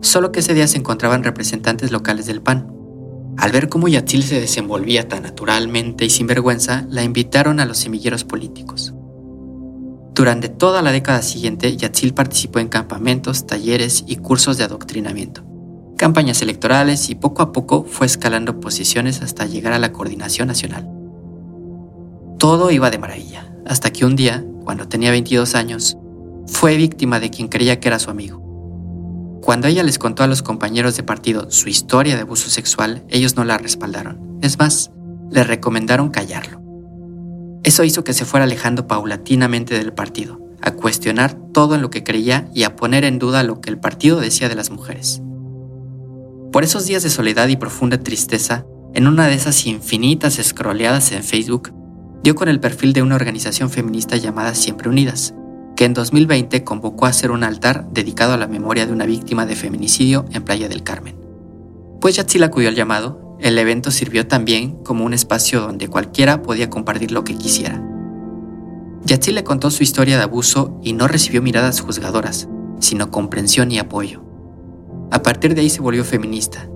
Solo 0.00 0.30
que 0.30 0.38
ese 0.38 0.54
día 0.54 0.68
se 0.68 0.78
encontraban 0.78 1.24
representantes 1.24 1.90
locales 1.90 2.26
del 2.26 2.40
PAN, 2.40 2.72
al 3.36 3.50
ver 3.50 3.68
cómo 3.68 3.88
Yatzil 3.88 4.22
se 4.22 4.40
desenvolvía 4.40 5.08
tan 5.08 5.24
naturalmente 5.24 6.04
y 6.04 6.10
sin 6.10 6.28
vergüenza, 6.28 6.86
la 6.88 7.02
invitaron 7.02 7.58
a 7.58 7.66
los 7.66 7.78
semilleros 7.78 8.22
políticos. 8.22 8.94
Durante 10.14 10.48
toda 10.48 10.82
la 10.82 10.92
década 10.92 11.22
siguiente, 11.22 11.76
Yatzil 11.76 12.14
participó 12.14 12.60
en 12.60 12.68
campamentos, 12.68 13.44
talleres 13.44 14.04
y 14.06 14.16
cursos 14.18 14.56
de 14.56 14.62
adoctrinamiento, 14.62 15.47
campañas 15.98 16.40
electorales 16.40 17.10
y 17.10 17.16
poco 17.16 17.42
a 17.42 17.52
poco 17.52 17.84
fue 17.84 18.06
escalando 18.06 18.60
posiciones 18.60 19.20
hasta 19.20 19.44
llegar 19.44 19.74
a 19.74 19.78
la 19.78 19.92
coordinación 19.92 20.48
nacional. 20.48 20.88
Todo 22.38 22.70
iba 22.70 22.88
de 22.88 22.98
maravilla, 22.98 23.52
hasta 23.66 23.90
que 23.90 24.06
un 24.06 24.16
día, 24.16 24.44
cuando 24.64 24.88
tenía 24.88 25.10
22 25.10 25.54
años, 25.56 25.98
fue 26.46 26.76
víctima 26.76 27.20
de 27.20 27.30
quien 27.30 27.48
creía 27.48 27.80
que 27.80 27.88
era 27.88 27.98
su 27.98 28.10
amigo. 28.10 28.40
Cuando 29.42 29.66
ella 29.66 29.82
les 29.82 29.98
contó 29.98 30.22
a 30.22 30.28
los 30.28 30.42
compañeros 30.42 30.96
de 30.96 31.02
partido 31.02 31.50
su 31.50 31.68
historia 31.68 32.14
de 32.14 32.22
abuso 32.22 32.48
sexual, 32.48 33.04
ellos 33.08 33.36
no 33.36 33.44
la 33.44 33.58
respaldaron. 33.58 34.38
Es 34.40 34.58
más, 34.58 34.92
le 35.30 35.42
recomendaron 35.42 36.10
callarlo. 36.10 36.62
Eso 37.64 37.82
hizo 37.82 38.04
que 38.04 38.12
se 38.12 38.24
fuera 38.24 38.44
alejando 38.44 38.86
paulatinamente 38.86 39.76
del 39.76 39.92
partido, 39.92 40.40
a 40.62 40.70
cuestionar 40.70 41.34
todo 41.52 41.74
en 41.74 41.82
lo 41.82 41.90
que 41.90 42.04
creía 42.04 42.48
y 42.54 42.62
a 42.62 42.76
poner 42.76 43.04
en 43.04 43.18
duda 43.18 43.42
lo 43.42 43.60
que 43.60 43.70
el 43.70 43.80
partido 43.80 44.20
decía 44.20 44.48
de 44.48 44.54
las 44.54 44.70
mujeres. 44.70 45.22
Por 46.52 46.64
esos 46.64 46.86
días 46.86 47.02
de 47.02 47.10
soledad 47.10 47.48
y 47.48 47.56
profunda 47.56 47.98
tristeza, 47.98 48.64
en 48.94 49.06
una 49.06 49.26
de 49.26 49.34
esas 49.34 49.66
infinitas 49.66 50.38
escroleadas 50.38 51.12
en 51.12 51.22
Facebook, 51.22 51.74
dio 52.22 52.34
con 52.34 52.48
el 52.48 52.58
perfil 52.58 52.94
de 52.94 53.02
una 53.02 53.16
organización 53.16 53.68
feminista 53.68 54.16
llamada 54.16 54.54
Siempre 54.54 54.88
Unidas, 54.88 55.34
que 55.76 55.84
en 55.84 55.92
2020 55.92 56.64
convocó 56.64 57.04
a 57.04 57.10
hacer 57.10 57.32
un 57.32 57.44
altar 57.44 57.86
dedicado 57.92 58.32
a 58.32 58.38
la 58.38 58.46
memoria 58.46 58.86
de 58.86 58.92
una 58.92 59.04
víctima 59.04 59.44
de 59.44 59.56
feminicidio 59.56 60.24
en 60.32 60.42
Playa 60.42 60.70
del 60.70 60.82
Carmen. 60.82 61.16
Pues 62.00 62.16
Yatzil 62.16 62.42
acudió 62.42 62.70
al 62.70 62.74
llamado, 62.74 63.36
el 63.40 63.58
evento 63.58 63.90
sirvió 63.90 64.26
también 64.26 64.82
como 64.84 65.04
un 65.04 65.12
espacio 65.12 65.60
donde 65.60 65.88
cualquiera 65.88 66.40
podía 66.40 66.70
compartir 66.70 67.12
lo 67.12 67.24
que 67.24 67.36
quisiera. 67.36 67.82
Yatzil 69.04 69.34
le 69.34 69.44
contó 69.44 69.70
su 69.70 69.82
historia 69.82 70.16
de 70.16 70.22
abuso 70.22 70.80
y 70.82 70.94
no 70.94 71.08
recibió 71.08 71.42
miradas 71.42 71.80
juzgadoras, 71.80 72.48
sino 72.80 73.10
comprensión 73.10 73.70
y 73.70 73.78
apoyo. 73.78 74.27
A 75.10 75.22
partir 75.22 75.54
de 75.54 75.62
ahí 75.62 75.70
se 75.70 75.80
volvió 75.80 76.04
feminista, 76.04 76.68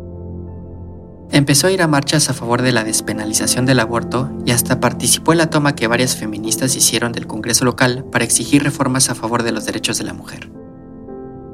Empezó 1.32 1.66
a 1.66 1.70
ir 1.70 1.80
a 1.80 1.88
marchas 1.88 2.28
a 2.28 2.34
favor 2.34 2.60
de 2.60 2.72
la 2.72 2.84
despenalización 2.84 3.64
del 3.64 3.80
aborto 3.80 4.30
y 4.44 4.50
hasta 4.50 4.80
participó 4.80 5.32
en 5.32 5.38
la 5.38 5.48
toma 5.48 5.74
que 5.74 5.86
varias 5.86 6.14
feministas 6.14 6.76
hicieron 6.76 7.12
del 7.12 7.26
Congreso 7.26 7.64
local 7.64 8.04
para 8.12 8.22
exigir 8.22 8.62
reformas 8.62 9.08
a 9.08 9.14
favor 9.14 9.42
de 9.42 9.50
los 9.50 9.64
derechos 9.64 9.96
de 9.96 10.04
la 10.04 10.12
mujer. 10.12 10.50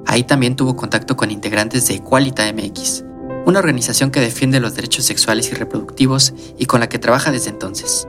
Ahí 0.04 0.24
también 0.24 0.56
tuvo 0.56 0.74
contacto 0.74 1.16
con 1.16 1.30
integrantes 1.30 1.86
de 1.86 1.94
Equalita 1.94 2.52
MX, 2.52 3.04
una 3.46 3.60
organización 3.60 4.10
que 4.10 4.18
defiende 4.18 4.58
los 4.58 4.74
derechos 4.74 5.04
sexuales 5.04 5.52
y 5.52 5.54
reproductivos 5.54 6.34
y 6.58 6.66
con 6.66 6.80
la 6.80 6.88
que 6.88 6.98
trabaja 6.98 7.30
desde 7.30 7.50
entonces. 7.50 8.08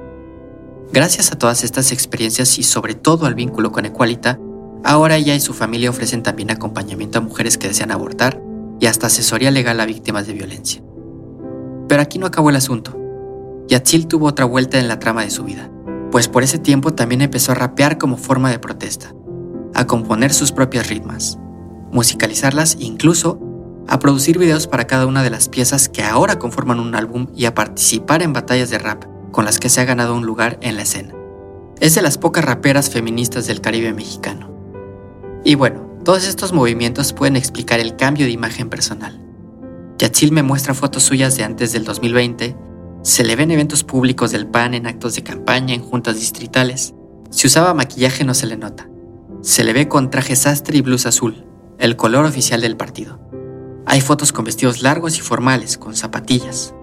Gracias 0.91 1.31
a 1.31 1.37
todas 1.37 1.63
estas 1.63 1.91
experiencias 1.91 2.57
y 2.57 2.63
sobre 2.63 2.95
todo 2.95 3.27
al 3.27 3.35
vínculo 3.35 3.71
con 3.71 3.85
Equalita, 3.85 4.39
ahora 4.83 5.17
ella 5.17 5.35
y 5.35 5.39
su 5.39 5.53
familia 5.53 5.91
ofrecen 5.91 6.23
también 6.23 6.49
acompañamiento 6.49 7.19
a 7.19 7.21
mujeres 7.21 7.59
que 7.59 7.67
desean 7.67 7.91
abortar 7.91 8.48
y 8.79 8.85
hasta 8.85 9.07
asesoría 9.07 9.51
legal 9.51 9.79
a 9.79 9.85
víctimas 9.85 10.27
de 10.27 10.33
violencia. 10.33 10.81
Pero 11.87 12.01
aquí 12.01 12.19
no 12.19 12.27
acabó 12.27 12.49
el 12.49 12.55
asunto. 12.55 12.95
Yatzil 13.67 14.07
tuvo 14.07 14.27
otra 14.27 14.45
vuelta 14.45 14.79
en 14.79 14.87
la 14.87 14.99
trama 14.99 15.23
de 15.23 15.29
su 15.29 15.43
vida, 15.43 15.69
pues 16.11 16.27
por 16.27 16.43
ese 16.43 16.57
tiempo 16.57 16.93
también 16.93 17.21
empezó 17.21 17.51
a 17.51 17.55
rapear 17.55 17.97
como 17.97 18.17
forma 18.17 18.49
de 18.49 18.59
protesta, 18.59 19.13
a 19.75 19.85
componer 19.85 20.33
sus 20.33 20.51
propias 20.51 20.89
ritmas, 20.89 21.37
musicalizarlas 21.91 22.75
e 22.75 22.85
incluso 22.85 23.39
a 23.87 23.99
producir 23.99 24.37
videos 24.37 24.67
para 24.67 24.87
cada 24.87 25.07
una 25.07 25.23
de 25.23 25.31
las 25.31 25.49
piezas 25.49 25.89
que 25.89 26.03
ahora 26.03 26.37
conforman 26.37 26.79
un 26.79 26.95
álbum 26.95 27.27
y 27.35 27.45
a 27.45 27.55
participar 27.55 28.21
en 28.21 28.33
batallas 28.33 28.69
de 28.69 28.77
rap 28.77 29.03
con 29.31 29.45
las 29.45 29.59
que 29.59 29.69
se 29.69 29.81
ha 29.81 29.85
ganado 29.85 30.15
un 30.15 30.25
lugar 30.25 30.59
en 30.61 30.75
la 30.75 30.83
escena. 30.83 31.13
Es 31.79 31.95
de 31.95 32.01
las 32.01 32.17
pocas 32.17 32.45
raperas 32.45 32.89
feministas 32.89 33.47
del 33.47 33.61
Caribe 33.61 33.93
mexicano. 33.93 34.49
Y 35.43 35.55
bueno, 35.55 35.88
todos 36.03 36.27
estos 36.27 36.53
movimientos 36.53 37.13
pueden 37.13 37.35
explicar 37.35 37.79
el 37.79 37.95
cambio 37.95 38.25
de 38.25 38.31
imagen 38.31 38.69
personal. 38.69 39.19
Yatzil 39.97 40.31
me 40.31 40.43
muestra 40.43 40.73
fotos 40.73 41.03
suyas 41.03 41.35
de 41.35 41.43
antes 41.43 41.73
del 41.73 41.83
2020. 41.83 42.55
Se 43.03 43.23
le 43.23 43.35
ven 43.35 43.51
eventos 43.51 43.83
públicos 43.83 44.31
del 44.31 44.47
PAN 44.47 44.73
en 44.73 44.87
actos 44.87 45.15
de 45.15 45.23
campaña 45.23 45.73
en 45.73 45.81
juntas 45.81 46.15
distritales. 46.15 46.93
Si 47.29 47.47
usaba 47.47 47.73
maquillaje 47.73 48.23
no 48.23 48.33
se 48.33 48.47
le 48.47 48.55
nota. 48.55 48.89
Se 49.41 49.63
le 49.63 49.73
ve 49.73 49.87
con 49.87 50.09
traje 50.09 50.35
sastre 50.35 50.77
y 50.77 50.81
blusa 50.81 51.09
azul, 51.09 51.45
el 51.77 51.97
color 51.97 52.25
oficial 52.25 52.61
del 52.61 52.77
partido. 52.77 53.19
Hay 53.85 54.01
fotos 54.01 54.31
con 54.31 54.45
vestidos 54.45 54.81
largos 54.81 55.17
y 55.17 55.21
formales, 55.21 55.77
con 55.77 55.95
zapatillas. 55.95 56.73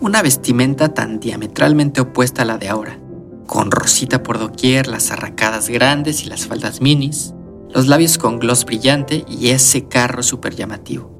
Una 0.00 0.22
vestimenta 0.22 0.92
tan 0.92 1.20
diametralmente 1.20 2.00
opuesta 2.00 2.42
a 2.42 2.44
la 2.44 2.58
de 2.58 2.68
ahora, 2.68 2.98
con 3.46 3.70
rosita 3.70 4.22
por 4.22 4.38
doquier, 4.38 4.88
las 4.88 5.10
arracadas 5.10 5.68
grandes 5.68 6.24
y 6.24 6.26
las 6.26 6.46
faldas 6.46 6.80
minis, 6.80 7.32
los 7.76 7.88
labios 7.88 8.16
con 8.16 8.38
gloss 8.38 8.64
brillante 8.64 9.26
y 9.28 9.50
ese 9.50 9.86
carro 9.86 10.22
súper 10.22 10.56
llamativo. 10.56 11.10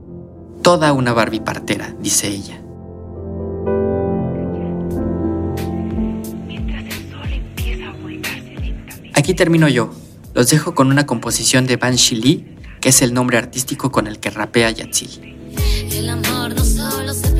Toda 0.62 0.94
una 0.94 1.12
Barbie 1.12 1.42
partera, 1.42 1.94
dice 2.00 2.28
ella. 2.28 2.62
Aquí 9.12 9.34
termino 9.34 9.68
yo. 9.68 9.90
Los 10.32 10.48
dejo 10.48 10.74
con 10.74 10.88
una 10.88 11.04
composición 11.04 11.66
de 11.66 11.76
Banshee 11.76 12.16
Lee, 12.16 12.56
que 12.80 12.88
es 12.88 13.02
el 13.02 13.12
nombre 13.12 13.36
artístico 13.36 13.92
con 13.92 14.06
el 14.06 14.18
que 14.18 14.30
rapea 14.30 14.70
Yatzil. 14.70 15.36
El 15.92 16.08
amor 16.08 16.54
no 16.54 16.64
solo 16.64 17.12
se 17.12 17.34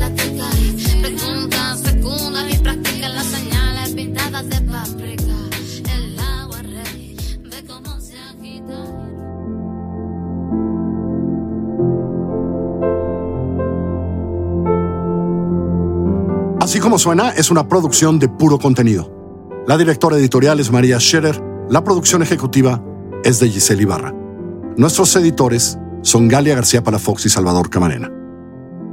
Así 16.67 16.81
como 16.81 16.99
suena, 16.99 17.29
es 17.29 17.49
una 17.49 17.69
producción 17.69 18.19
de 18.19 18.27
puro 18.27 18.59
contenido. 18.59 19.09
La 19.67 19.77
directora 19.77 20.17
editorial 20.17 20.59
es 20.59 20.69
María 20.69 20.99
Scherer, 20.99 21.41
la 21.69 21.81
producción 21.81 22.21
ejecutiva 22.21 22.83
es 23.23 23.39
de 23.39 23.47
Giselle 23.47 23.83
Ibarra. 23.83 24.13
Nuestros 24.75 25.15
editores 25.15 25.77
son 26.01 26.27
Galia 26.27 26.55
García 26.55 26.83
Palafox 26.83 27.25
y 27.25 27.29
Salvador 27.29 27.69
Camarena. 27.69 28.11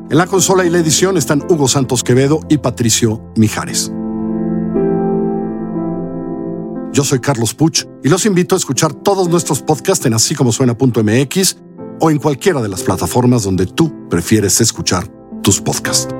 En 0.09 0.16
la 0.16 0.29
consola 0.29 0.64
y 0.64 0.70
la 0.70 0.79
edición 0.79 1.16
están 1.16 1.43
Hugo 1.49 1.66
Santos 1.66 2.05
Quevedo 2.05 2.39
y 2.49 2.59
Patricio 2.59 3.33
Mijares. 3.35 3.91
Yo 6.93 7.03
soy 7.03 7.18
Carlos 7.18 7.55
Puch 7.55 7.87
y 8.05 8.09
los 8.09 8.25
invito 8.25 8.55
a 8.55 8.59
escuchar 8.59 8.95
todos 8.95 9.29
nuestros 9.29 9.62
podcasts 9.62 10.07
en 10.07 10.14
así 10.14 10.37
como 10.37 10.53
suena.mx 10.53 11.57
o 11.99 12.11
en 12.12 12.18
cualquiera 12.18 12.62
de 12.62 12.68
las 12.68 12.85
plataformas 12.85 13.43
donde 13.43 13.66
tú 13.66 14.09
prefieres 14.09 14.61
escuchar 14.61 15.09
tus 15.43 15.61
podcasts. 15.61 16.14